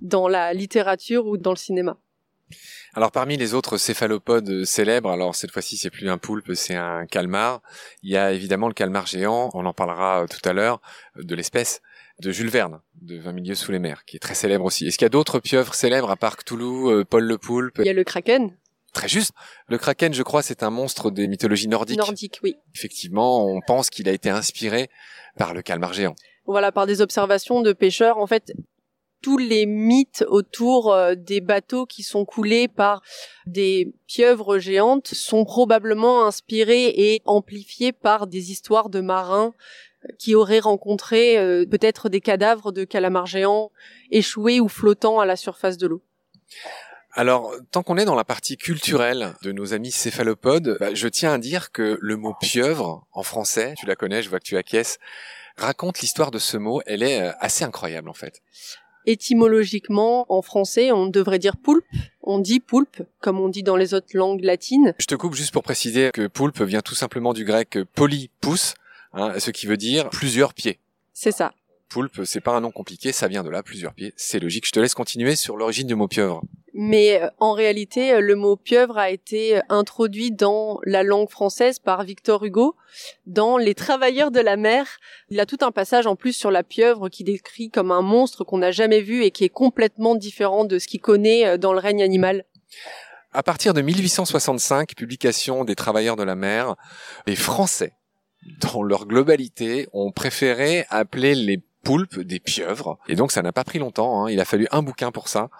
dans 0.00 0.28
la 0.28 0.52
littérature 0.52 1.26
ou 1.26 1.36
dans 1.36 1.52
le 1.52 1.56
cinéma. 1.56 1.98
Alors 2.94 3.10
parmi 3.10 3.36
les 3.36 3.54
autres 3.54 3.76
céphalopodes 3.76 4.64
célèbres, 4.64 5.10
alors 5.10 5.34
cette 5.34 5.50
fois-ci 5.50 5.76
c'est 5.76 5.90
plus 5.90 6.08
un 6.08 6.18
poulpe, 6.18 6.54
c'est 6.54 6.76
un 6.76 7.06
calmar. 7.06 7.60
Il 8.02 8.10
y 8.10 8.16
a 8.16 8.32
évidemment 8.32 8.68
le 8.68 8.74
calmar 8.74 9.06
géant, 9.06 9.50
on 9.54 9.66
en 9.66 9.72
parlera 9.72 10.26
tout 10.28 10.48
à 10.48 10.52
l'heure 10.52 10.80
de 11.16 11.34
l'espèce 11.34 11.80
de 12.20 12.30
Jules 12.30 12.50
Verne, 12.50 12.80
de 13.02 13.18
20 13.18 13.32
milieux 13.32 13.54
sous 13.54 13.72
les 13.72 13.80
mers, 13.80 14.04
qui 14.04 14.16
est 14.16 14.20
très 14.20 14.34
célèbre 14.34 14.64
aussi. 14.64 14.86
Est-ce 14.86 14.98
qu'il 14.98 15.04
y 15.04 15.06
a 15.06 15.10
d'autres 15.10 15.40
pieuvres 15.40 15.74
célèbres 15.74 16.10
à 16.10 16.16
part 16.16 16.36
Cthulhu, 16.36 16.88
euh, 16.88 17.04
Paul 17.04 17.24
le 17.24 17.38
Poulpe? 17.38 17.78
Il 17.80 17.86
y 17.86 17.90
a 17.90 17.92
le 17.92 18.04
Kraken. 18.04 18.56
Très 18.92 19.08
juste. 19.08 19.32
Le 19.66 19.76
Kraken, 19.76 20.14
je 20.14 20.22
crois, 20.22 20.42
c'est 20.42 20.62
un 20.62 20.70
monstre 20.70 21.10
des 21.10 21.26
mythologies 21.26 21.66
nordiques. 21.66 21.98
Nordique, 21.98 22.38
oui. 22.44 22.54
Effectivement, 22.76 23.44
on 23.44 23.60
pense 23.60 23.90
qu'il 23.90 24.08
a 24.08 24.12
été 24.12 24.30
inspiré 24.30 24.88
par 25.36 25.52
le 25.52 25.62
calmar 25.62 25.92
géant. 25.92 26.14
Voilà, 26.46 26.70
par 26.70 26.86
des 26.86 27.00
observations 27.00 27.62
de 27.62 27.72
pêcheurs. 27.72 28.18
En 28.18 28.28
fait, 28.28 28.52
tous 29.24 29.38
les 29.38 29.64
mythes 29.64 30.22
autour 30.28 30.92
euh, 30.92 31.14
des 31.14 31.40
bateaux 31.40 31.86
qui 31.86 32.02
sont 32.02 32.26
coulés 32.26 32.68
par 32.68 33.00
des 33.46 33.94
pieuvres 34.06 34.58
géantes 34.58 35.08
sont 35.14 35.46
probablement 35.46 36.26
inspirés 36.26 36.88
et 36.88 37.22
amplifiés 37.24 37.92
par 37.92 38.26
des 38.26 38.50
histoires 38.50 38.90
de 38.90 39.00
marins 39.00 39.54
qui 40.18 40.34
auraient 40.34 40.58
rencontré 40.58 41.38
euh, 41.38 41.64
peut-être 41.64 42.10
des 42.10 42.20
cadavres 42.20 42.70
de 42.70 42.84
calamars 42.84 43.24
géants 43.24 43.70
échoués 44.10 44.60
ou 44.60 44.68
flottant 44.68 45.20
à 45.20 45.24
la 45.24 45.36
surface 45.36 45.78
de 45.78 45.86
l'eau. 45.86 46.02
Alors, 47.12 47.54
tant 47.70 47.82
qu'on 47.82 47.96
est 47.96 48.04
dans 48.04 48.14
la 48.14 48.24
partie 48.24 48.58
culturelle 48.58 49.32
de 49.42 49.52
nos 49.52 49.72
amis 49.72 49.90
céphalopodes, 49.90 50.76
bah, 50.78 50.92
je 50.92 51.08
tiens 51.08 51.32
à 51.32 51.38
dire 51.38 51.72
que 51.72 51.96
le 51.98 52.16
mot 52.18 52.34
pieuvre, 52.38 53.06
en 53.12 53.22
français, 53.22 53.72
tu 53.78 53.86
la 53.86 53.96
connais, 53.96 54.20
je 54.20 54.28
vois 54.28 54.38
que 54.38 54.44
tu 54.44 54.58
acquiesces, 54.58 54.98
raconte 55.56 56.00
l'histoire 56.00 56.30
de 56.30 56.38
ce 56.38 56.58
mot, 56.58 56.82
elle 56.86 57.02
est 57.02 57.22
euh, 57.22 57.32
assez 57.38 57.64
incroyable 57.64 58.10
en 58.10 58.14
fait. 58.14 58.42
Étymologiquement, 59.06 60.26
en 60.28 60.42
français, 60.42 60.92
on 60.92 61.06
devrait 61.06 61.38
dire 61.38 61.56
poulpe. 61.56 61.84
On 62.22 62.38
dit 62.38 62.60
poulpe, 62.60 63.02
comme 63.20 63.38
on 63.38 63.48
dit 63.48 63.62
dans 63.62 63.76
les 63.76 63.94
autres 63.94 64.14
langues 64.14 64.42
latines. 64.42 64.94
Je 64.98 65.06
te 65.06 65.14
coupe 65.14 65.34
juste 65.34 65.52
pour 65.52 65.62
préciser 65.62 66.10
que 66.12 66.26
poulpe 66.26 66.60
vient 66.62 66.80
tout 66.80 66.94
simplement 66.94 67.32
du 67.32 67.44
grec 67.44 67.78
polypous, 67.94 68.74
hein, 69.12 69.38
ce 69.38 69.50
qui 69.50 69.66
veut 69.66 69.76
dire 69.76 70.08
plusieurs 70.10 70.54
pieds. 70.54 70.78
C'est 71.12 71.32
ça. 71.32 71.52
Poulpe, 71.88 72.24
c'est 72.24 72.40
pas 72.40 72.52
un 72.52 72.60
nom 72.60 72.70
compliqué, 72.70 73.12
ça 73.12 73.28
vient 73.28 73.42
de 73.42 73.50
là, 73.50 73.62
plusieurs 73.62 73.94
pieds, 73.94 74.12
c'est 74.16 74.40
logique. 74.40 74.66
Je 74.66 74.72
te 74.72 74.80
laisse 74.80 74.94
continuer 74.94 75.36
sur 75.36 75.56
l'origine 75.56 75.86
du 75.86 75.94
mot 75.94 76.08
pieuvre. 76.08 76.42
Mais 76.76 77.22
euh, 77.22 77.28
en 77.38 77.52
réalité, 77.52 78.12
euh, 78.12 78.20
le 78.20 78.34
mot 78.34 78.56
pieuvre 78.56 78.98
a 78.98 79.08
été 79.08 79.58
euh, 79.58 79.60
introduit 79.68 80.32
dans 80.32 80.80
la 80.84 81.04
langue 81.04 81.30
française 81.30 81.78
par 81.78 82.02
Victor 82.02 82.44
Hugo 82.44 82.74
dans 83.26 83.56
Les 83.56 83.76
Travailleurs 83.76 84.32
de 84.32 84.40
la 84.40 84.56
mer. 84.56 84.98
Il 85.30 85.38
a 85.38 85.46
tout 85.46 85.58
un 85.60 85.70
passage 85.70 86.08
en 86.08 86.16
plus 86.16 86.32
sur 86.32 86.50
la 86.50 86.64
pieuvre 86.64 87.08
qui 87.08 87.22
décrit 87.22 87.70
comme 87.70 87.92
un 87.92 88.02
monstre 88.02 88.42
qu'on 88.42 88.58
n'a 88.58 88.72
jamais 88.72 89.00
vu 89.00 89.22
et 89.22 89.30
qui 89.30 89.44
est 89.44 89.50
complètement 89.50 90.16
différent 90.16 90.64
de 90.64 90.80
ce 90.80 90.88
qu'il 90.88 91.00
connaît 91.00 91.56
dans 91.58 91.72
le 91.72 91.78
règne 91.78 92.02
animal. 92.02 92.44
À 93.32 93.44
partir 93.44 93.72
de 93.72 93.80
1865, 93.80 94.96
publication 94.96 95.64
des 95.64 95.76
Travailleurs 95.76 96.16
de 96.16 96.24
la 96.24 96.34
mer, 96.34 96.74
les 97.28 97.36
Français 97.36 97.92
dans 98.60 98.82
leur 98.82 99.06
globalité, 99.06 99.88
ont 99.92 100.10
préféré 100.10 100.86
appeler 100.90 101.34
les 101.34 101.62
poulpes 101.84 102.18
des 102.18 102.40
pieuvres. 102.40 102.98
Et 103.08 103.14
donc 103.14 103.30
ça 103.30 103.42
n'a 103.42 103.52
pas 103.52 103.64
pris 103.64 103.78
longtemps, 103.78 104.24
hein. 104.24 104.30
il 104.30 104.40
a 104.40 104.44
fallu 104.44 104.66
un 104.72 104.82
bouquin 104.82 105.12
pour 105.12 105.28
ça. 105.28 105.50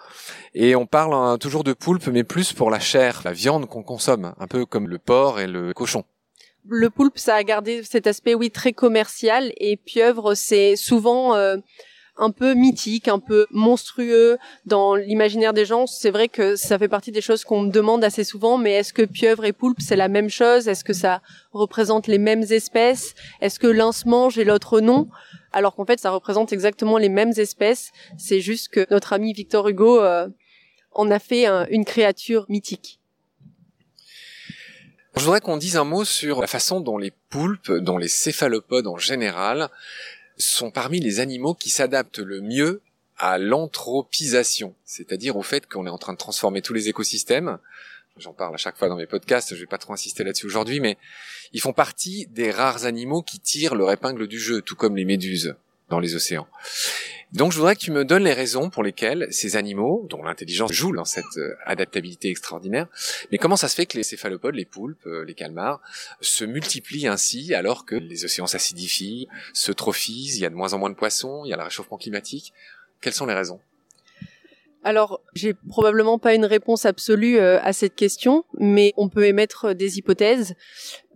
Et 0.53 0.75
on 0.75 0.85
parle 0.85 1.13
hein, 1.13 1.37
toujours 1.37 1.63
de 1.63 1.73
poulpe, 1.73 2.07
mais 2.07 2.23
plus 2.23 2.51
pour 2.51 2.69
la 2.69 2.79
chair, 2.79 3.21
la 3.23 3.31
viande 3.31 3.67
qu'on 3.67 3.83
consomme, 3.83 4.33
un 4.39 4.47
peu 4.47 4.65
comme 4.65 4.89
le 4.89 4.99
porc 4.99 5.39
et 5.39 5.47
le 5.47 5.73
cochon. 5.73 6.03
Le 6.67 6.89
poulpe, 6.89 7.19
ça 7.19 7.35
a 7.35 7.43
gardé 7.43 7.83
cet 7.83 8.07
aspect, 8.07 8.33
oui, 8.33 8.49
très 8.49 8.73
commercial, 8.73 9.53
et 9.57 9.77
pieuvre, 9.77 10.33
c'est 10.33 10.75
souvent... 10.75 11.35
Euh, 11.35 11.57
un 12.17 12.31
peu 12.31 12.53
mythique, 12.53 13.07
un 13.07 13.19
peu 13.19 13.45
monstrueux 13.51 14.37
dans 14.65 14.95
l'imaginaire 14.95 15.53
des 15.53 15.65
gens. 15.65 15.85
C'est 15.87 16.11
vrai 16.11 16.29
que 16.29 16.55
ça 16.55 16.79
fait 16.79 16.87
partie 16.87 17.11
des 17.11 17.21
choses 17.21 17.43
qu'on 17.43 17.61
me 17.61 17.71
demande 17.71 18.03
assez 18.03 18.23
souvent, 18.23 18.57
mais 18.57 18.73
est-ce 18.73 18.93
que 18.93 19.03
pieuvre 19.03 19.45
et 19.45 19.53
poulpe 19.53 19.81
c'est 19.81 19.95
la 19.95 20.07
même 20.07 20.29
chose? 20.29 20.67
Est-ce 20.67 20.83
que 20.83 20.93
ça 20.93 21.21
représente 21.51 22.07
les 22.07 22.17
mêmes 22.17 22.43
espèces? 22.43 23.15
Est-ce 23.41 23.59
que 23.59 23.67
l'un 23.67 23.91
se 23.91 24.07
mange 24.07 24.37
et 24.37 24.43
l'autre 24.43 24.79
non 24.79 25.07
Alors 25.51 25.75
qu'en 25.75 25.85
fait, 25.85 25.99
ça 25.99 26.11
représente 26.11 26.53
exactement 26.53 26.97
les 26.97 27.09
mêmes 27.09 27.33
espèces. 27.37 27.91
C'est 28.17 28.41
juste 28.41 28.69
que 28.69 28.85
notre 28.89 29.13
ami 29.13 29.33
Victor 29.33 29.67
Hugo 29.67 29.99
euh, 30.01 30.27
en 30.91 31.11
a 31.11 31.19
fait 31.19 31.47
une 31.69 31.85
créature 31.85 32.45
mythique. 32.49 32.99
Je 35.17 35.23
voudrais 35.23 35.39
qu'on 35.39 35.55
dise 35.55 35.77
un 35.77 35.85
mot 35.85 36.03
sur 36.03 36.41
la 36.41 36.47
façon 36.47 36.81
dont 36.81 36.97
les 36.97 37.11
poulpes, 37.29 37.71
dont 37.71 37.97
les 37.97 38.09
céphalopodes 38.09 38.87
en 38.87 38.97
général, 38.97 39.69
sont 40.37 40.71
parmi 40.71 40.99
les 40.99 41.19
animaux 41.19 41.53
qui 41.53 41.69
s'adaptent 41.69 42.19
le 42.19 42.41
mieux 42.41 42.81
à 43.17 43.37
l'anthropisation, 43.37 44.75
c'est-à-dire 44.83 45.37
au 45.37 45.41
fait 45.41 45.67
qu'on 45.67 45.85
est 45.85 45.89
en 45.89 45.97
train 45.97 46.13
de 46.13 46.17
transformer 46.17 46.61
tous 46.61 46.73
les 46.73 46.89
écosystèmes. 46.89 47.57
J'en 48.17 48.33
parle 48.33 48.53
à 48.53 48.57
chaque 48.57 48.77
fois 48.77 48.87
dans 48.87 48.95
mes 48.95 49.07
podcasts, 49.07 49.55
je 49.55 49.59
vais 49.59 49.65
pas 49.65 49.77
trop 49.77 49.93
insister 49.93 50.23
là-dessus 50.23 50.45
aujourd'hui, 50.45 50.79
mais 50.79 50.97
ils 51.53 51.61
font 51.61 51.73
partie 51.73 52.27
des 52.27 52.51
rares 52.51 52.85
animaux 52.85 53.21
qui 53.21 53.39
tirent 53.39 53.75
leur 53.75 53.91
épingle 53.91 54.27
du 54.27 54.39
jeu, 54.39 54.61
tout 54.61 54.75
comme 54.75 54.95
les 54.95 55.05
méduses 55.05 55.55
dans 55.89 55.99
les 55.99 56.15
océans. 56.15 56.47
Donc 57.35 57.51
je 57.51 57.57
voudrais 57.57 57.75
que 57.75 57.81
tu 57.81 57.91
me 57.91 58.05
donnes 58.05 58.23
les 58.23 58.31
raisons 58.31 58.69
pour 58.69 58.81
lesquelles 58.81 59.27
ces 59.29 59.57
animaux, 59.57 60.07
dont 60.09 60.23
l'intelligence 60.23 60.71
joue 60.71 60.95
dans 60.95 61.03
cette 61.03 61.25
euh, 61.35 61.53
adaptabilité 61.65 62.29
extraordinaire, 62.29 62.87
mais 63.29 63.37
comment 63.37 63.57
ça 63.57 63.67
se 63.67 63.75
fait 63.75 63.85
que 63.85 63.97
les 63.97 64.03
céphalopodes, 64.03 64.55
les 64.55 64.63
poulpes, 64.63 65.05
euh, 65.05 65.25
les 65.25 65.33
calmars, 65.33 65.81
se 66.21 66.45
multiplient 66.45 67.07
ainsi 67.07 67.53
alors 67.53 67.85
que 67.85 67.95
les 67.95 68.23
océans 68.23 68.47
s'acidifient, 68.47 69.27
se 69.51 69.73
trophisent, 69.73 70.37
il 70.37 70.43
y 70.43 70.45
a 70.45 70.49
de 70.49 70.55
moins 70.55 70.71
en 70.71 70.77
moins 70.77 70.89
de 70.89 70.95
poissons, 70.95 71.41
il 71.43 71.49
y 71.49 71.53
a 71.53 71.57
le 71.57 71.63
réchauffement 71.63 71.97
climatique? 71.97 72.53
Quelles 73.01 73.13
sont 73.13 73.25
les 73.25 73.33
raisons? 73.33 73.59
Alors, 74.85 75.19
j'ai 75.33 75.55
probablement 75.67 76.19
pas 76.19 76.35
une 76.35 76.45
réponse 76.45 76.85
absolue 76.85 77.37
euh, 77.37 77.59
à 77.63 77.73
cette 77.73 77.95
question, 77.95 78.45
mais 78.59 78.93
on 78.95 79.09
peut 79.09 79.25
émettre 79.25 79.75
des 79.75 79.97
hypothèses. 79.97 80.55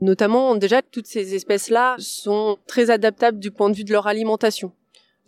Notamment, 0.02 0.56
déjà, 0.56 0.82
toutes 0.82 1.08
ces 1.08 1.34
espèces-là 1.34 1.96
sont 1.98 2.58
très 2.68 2.90
adaptables 2.90 3.40
du 3.40 3.52
point 3.52 3.70
de 3.70 3.78
vue 3.78 3.86
de 3.86 3.94
leur 3.94 4.08
alimentation 4.08 4.74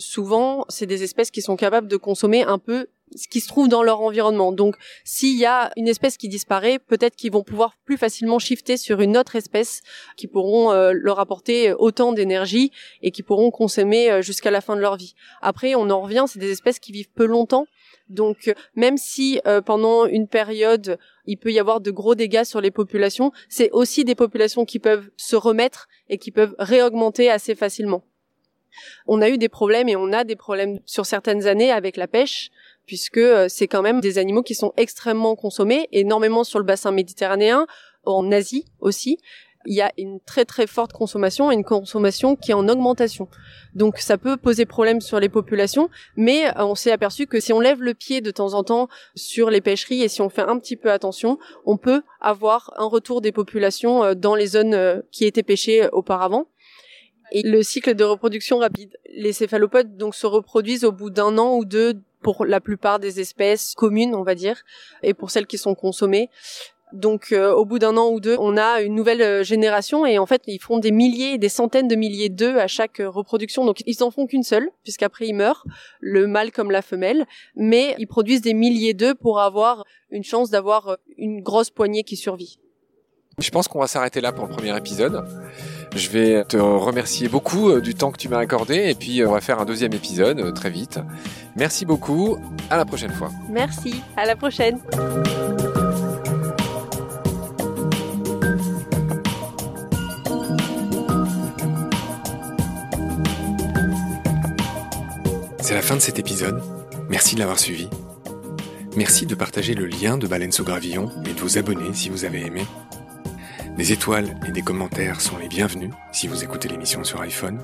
souvent, 0.02 0.66
c'est 0.70 0.86
des 0.86 1.04
espèces 1.04 1.32
qui 1.32 1.42
sont 1.42 1.56
capables 1.56 1.88
de 1.88 1.98
consommer 1.98 2.44
un 2.44 2.58
peu 2.58 2.88
ce 3.16 3.28
qui 3.28 3.42
se 3.42 3.48
trouve 3.48 3.68
dans 3.68 3.84
leur 3.84 4.02
environnement. 4.02 4.52
Donc, 4.52 4.76
s'il 5.04 5.38
y 5.38 5.46
a 5.46 5.72
une 5.76 5.88
espèce 5.88 6.18
qui 6.18 6.30
disparaît, 6.30 6.80
peut-être 6.80 7.16
qu'ils 7.16 7.32
vont 7.32 7.44
pouvoir 7.44 7.76
plus 7.86 7.98
facilement 7.98 8.40
shifter 8.40 8.78
sur 8.78 9.02
une 9.02 9.18
autre 9.18 9.36
espèce 9.36 9.82
qui 10.16 10.28
pourront 10.28 10.72
euh, 10.72 10.94
leur 10.94 11.20
apporter 11.20 11.74
autant 11.74 12.14
d'énergie 12.14 12.72
et 13.02 13.12
qui 13.12 13.24
pourront 13.24 13.52
consommer 13.52 14.10
euh, 14.10 14.22
jusqu'à 14.22 14.52
la 14.52 14.62
fin 14.62 14.76
de 14.76 14.82
leur 14.82 14.96
vie. 14.96 15.14
Après, 15.42 15.76
on 15.76 15.90
en 15.90 16.02
revient, 16.02 16.26
c'est 16.28 16.40
des 16.40 16.52
espèces 16.52 16.80
qui 16.80 16.92
vivent 16.92 17.12
peu 17.14 17.26
longtemps. 17.26 17.68
Donc, 18.10 18.54
même 18.76 18.98
si 18.98 19.40
euh, 19.48 19.62
pendant 19.62 20.06
une 20.06 20.28
période, 20.28 20.98
il 21.26 21.38
peut 21.38 21.52
y 21.52 21.60
avoir 21.60 21.80
de 21.80 21.92
gros 21.92 22.16
dégâts 22.16 22.44
sur 22.44 22.60
les 22.60 22.72
populations, 22.72 23.32
c'est 23.48 23.72
aussi 23.72 24.04
des 24.04 24.16
populations 24.16 24.66
qui 24.66 24.80
peuvent 24.80 25.10
se 25.18 25.36
remettre 25.36 25.88
et 26.10 26.18
qui 26.18 26.32
peuvent 26.32 26.56
réaugmenter 26.60 27.30
assez 27.30 27.56
facilement. 27.56 28.04
On 29.08 29.22
a 29.22 29.30
eu 29.30 29.38
des 29.38 29.50
problèmes 29.50 29.90
et 29.90 29.96
on 29.96 30.12
a 30.14 30.24
des 30.24 30.36
problèmes 30.36 30.80
sur 30.86 31.06
certaines 31.06 31.48
années 31.48 31.72
avec 31.72 31.98
la 31.98 32.08
pêche 32.08 32.52
puisque 32.86 33.18
euh, 33.18 33.48
c'est 33.48 33.68
quand 33.68 33.82
même 33.82 34.02
des 34.02 34.18
animaux 34.18 34.44
qui 34.44 34.56
sont 34.56 34.74
extrêmement 34.78 35.36
consommés, 35.36 35.88
énormément 35.92 36.44
sur 36.44 36.60
le 36.60 36.66
bassin 36.66 36.92
méditerranéen, 36.92 37.66
en 38.04 38.32
Asie 38.32 38.66
aussi. 38.80 39.18
Il 39.68 39.76
y 39.76 39.82
a 39.82 39.92
une 39.98 40.20
très 40.20 40.44
très 40.44 40.66
forte 40.66 40.92
consommation, 40.92 41.52
une 41.52 41.64
consommation 41.64 42.36
qui 42.36 42.50
est 42.50 42.56
en 42.56 42.68
augmentation. 42.68 43.28
Donc 43.76 44.00
ça 44.00 44.18
peut 44.18 44.36
poser 44.36 44.66
problème 44.66 45.02
sur 45.02 45.20
les 45.20 45.30
populations, 45.30 45.90
mais 46.16 46.48
euh, 46.48 46.66
on 46.66 46.74
s'est 46.74 46.92
aperçu 46.92 47.28
que 47.28 47.40
si 47.40 47.54
on 47.54 47.60
lève 47.60 47.82
le 47.82 47.94
pied 47.94 48.22
de 48.22 48.32
temps 48.32 48.56
en 48.56 48.64
temps 48.64 48.90
sur 49.16 49.52
les 49.52 49.62
pêcheries 49.62 50.02
et 50.02 50.08
si 50.08 50.22
on 50.22 50.30
fait 50.30 50.42
un 50.42 50.58
petit 50.58 50.76
peu 50.76 50.92
attention, 50.92 51.38
on 51.66 51.78
peut 51.78 52.02
avoir 52.20 52.74
un 52.78 52.86
retour 52.86 53.22
des 53.22 53.32
populations 53.32 54.04
euh, 54.04 54.16
dans 54.16 54.34
les 54.34 54.48
zones 54.48 55.04
qui 55.12 55.26
étaient 55.26 55.44
pêchées 55.44 55.88
auparavant 55.92 56.48
et 57.32 57.44
le 57.44 57.64
cycle 57.64 57.96
de 57.96 58.04
reproduction 58.04 58.60
rapide. 58.60 58.98
Les 59.14 59.34
céphalopodes 59.34 59.98
donc 59.98 60.16
se 60.16 60.28
reproduisent 60.28 60.84
au 60.84 60.92
bout 60.92 61.10
d'un 61.10 61.38
an 61.38 61.56
ou 61.56 61.66
deux 61.66 62.02
pour 62.22 62.46
la 62.46 62.62
plupart 62.62 63.00
des 63.00 63.20
espèces 63.20 63.74
communes, 63.76 64.14
on 64.16 64.24
va 64.24 64.36
dire, 64.36 64.62
et 65.02 65.14
pour 65.14 65.32
celles 65.32 65.48
qui 65.48 65.58
sont 65.58 65.76
consommées. 65.76 66.30
Donc 66.94 67.32
euh, 67.32 67.54
au 67.54 67.64
bout 67.64 67.80
d'un 67.80 67.96
an 67.96 68.10
ou 68.10 68.20
deux, 68.20 68.36
on 68.40 68.58
a 68.58 68.82
une 68.82 68.96
nouvelle 68.96 69.22
euh, 69.22 69.44
génération 69.44 70.06
et 70.06 70.20
en 70.20 70.26
fait 70.26 70.42
ils 70.48 70.60
font 70.60 70.78
des 70.78 70.92
milliers, 70.92 71.38
des 71.38 71.48
centaines 71.48 71.88
de 71.88 71.96
milliers 71.96 72.28
d'œufs 72.28 72.58
à 72.58 72.68
chaque 72.68 73.00
euh, 73.00 73.10
reproduction. 73.10 73.64
Donc 73.64 73.82
ils 73.86 74.04
en 74.04 74.12
font 74.12 74.28
qu'une 74.28 74.44
seule 74.44 74.70
puisqu'après 74.84 75.28
ils 75.28 75.34
meurent, 75.34 75.64
le 76.02 76.28
mâle 76.28 76.52
comme 76.52 76.70
la 76.70 76.82
femelle, 76.82 77.26
mais 77.56 77.96
ils 77.98 78.08
produisent 78.08 78.42
des 78.42 78.54
milliers 78.54 78.94
d'œufs 78.94 79.16
pour 79.16 79.40
avoir 79.40 79.86
une 80.10 80.24
chance 80.26 80.50
d'avoir 80.50 80.98
une 81.18 81.42
grosse 81.42 81.70
poignée 81.70 82.04
qui 82.04 82.18
survit. 82.18 82.60
Je 83.38 83.50
pense 83.50 83.70
qu'on 83.70 83.80
va 83.80 83.88
s'arrêter 83.88 84.20
là 84.20 84.34
pour 84.34 84.46
le 84.46 84.52
premier 84.52 84.76
épisode. 84.76 85.24
Je 85.96 86.10
vais 86.10 86.46
te 86.46 86.56
remercier 86.56 87.28
beaucoup 87.28 87.70
euh, 87.70 87.82
du 87.82 87.96
temps 87.96 88.12
que 88.12 88.18
tu 88.18 88.30
m'as 88.30 88.38
accordé 88.38 88.90
et 88.90 88.96
puis 88.96 89.22
euh, 89.22 89.28
on 89.28 89.34
va 89.34 89.42
faire 89.42 89.60
un 89.60 89.66
deuxième 89.66 89.94
épisode 89.94 90.40
euh, 90.40 90.52
très 90.52 90.70
vite. 90.70 91.00
Merci 91.58 91.86
beaucoup, 91.86 92.38
à 92.70 92.78
la 92.78 92.86
prochaine 92.86 93.12
fois. 93.12 93.30
Merci, 93.50 94.02
à 94.16 94.26
la 94.26 94.38
prochaine. 94.38 94.80
C'est 105.60 105.76
la 105.76 105.82
fin 105.82 105.96
de 105.96 106.02
cet 106.02 106.20
épisode. 106.20 106.62
Merci 107.10 107.36
de 107.36 107.40
l'avoir 107.42 107.60
suivi. 107.60 107.90
Merci 108.96 109.26
de 109.26 109.36
partager 109.36 109.74
le 109.74 109.86
lien 109.86 110.18
de 110.18 110.28
Baleine 110.28 110.52
sous 110.52 110.64
Gravillon 110.64 111.10
et 111.26 111.34
de 111.34 111.40
vous 111.40 111.58
abonner 111.58 111.94
si 111.94 112.10
vous 112.10 112.24
avez 112.24 112.46
aimé. 112.46 112.64
Des 113.78 113.94
étoiles 113.94 114.38
et 114.48 114.52
des 114.52 114.62
commentaires 114.62 115.22
sont 115.22 115.38
les 115.38 115.48
bienvenus 115.48 115.92
si 116.12 116.28
vous 116.28 116.44
écoutez 116.44 116.68
l'émission 116.68 117.04
sur 117.04 117.22
iPhone. 117.22 117.60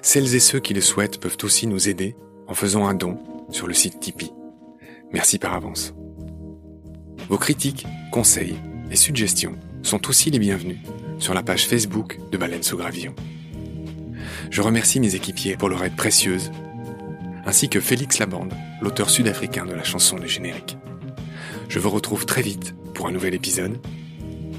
Celles 0.00 0.34
et 0.34 0.40
ceux 0.40 0.58
qui 0.58 0.74
le 0.74 0.80
souhaitent 0.80 1.20
peuvent 1.20 1.36
aussi 1.42 1.66
nous 1.66 1.88
aider 1.88 2.16
en 2.48 2.54
faisant 2.54 2.86
un 2.86 2.94
don 2.94 3.18
sur 3.50 3.66
le 3.66 3.74
site 3.74 4.00
Tipeee. 4.00 4.32
Merci 5.12 5.38
par 5.38 5.54
avance. 5.54 5.94
Vos 7.28 7.36
critiques, 7.36 7.86
conseils 8.10 8.56
et 8.90 8.96
suggestions 8.96 9.56
sont 9.82 10.08
aussi 10.08 10.30
les 10.30 10.38
bienvenus 10.38 10.78
sur 11.18 11.34
la 11.34 11.42
page 11.42 11.66
Facebook 11.66 12.18
de 12.32 12.38
Baleine 12.38 12.62
sous 12.62 12.76
Gravillon. 12.76 13.14
Je 14.50 14.62
remercie 14.62 14.98
mes 14.98 15.14
équipiers 15.14 15.56
pour 15.56 15.68
leur 15.68 15.84
aide 15.84 15.96
précieuse, 15.96 16.50
ainsi 17.44 17.68
que 17.68 17.80
Félix 17.80 18.18
Labande, 18.18 18.54
l'auteur 18.80 19.10
sud-africain 19.10 19.66
de 19.66 19.74
la 19.74 19.84
chanson 19.84 20.16
du 20.16 20.28
générique. 20.28 20.78
Je 21.68 21.78
vous 21.78 21.90
retrouve 21.90 22.26
très 22.26 22.42
vite 22.42 22.74
pour 22.94 23.06
un 23.06 23.12
nouvel 23.12 23.34
épisode 23.34 23.78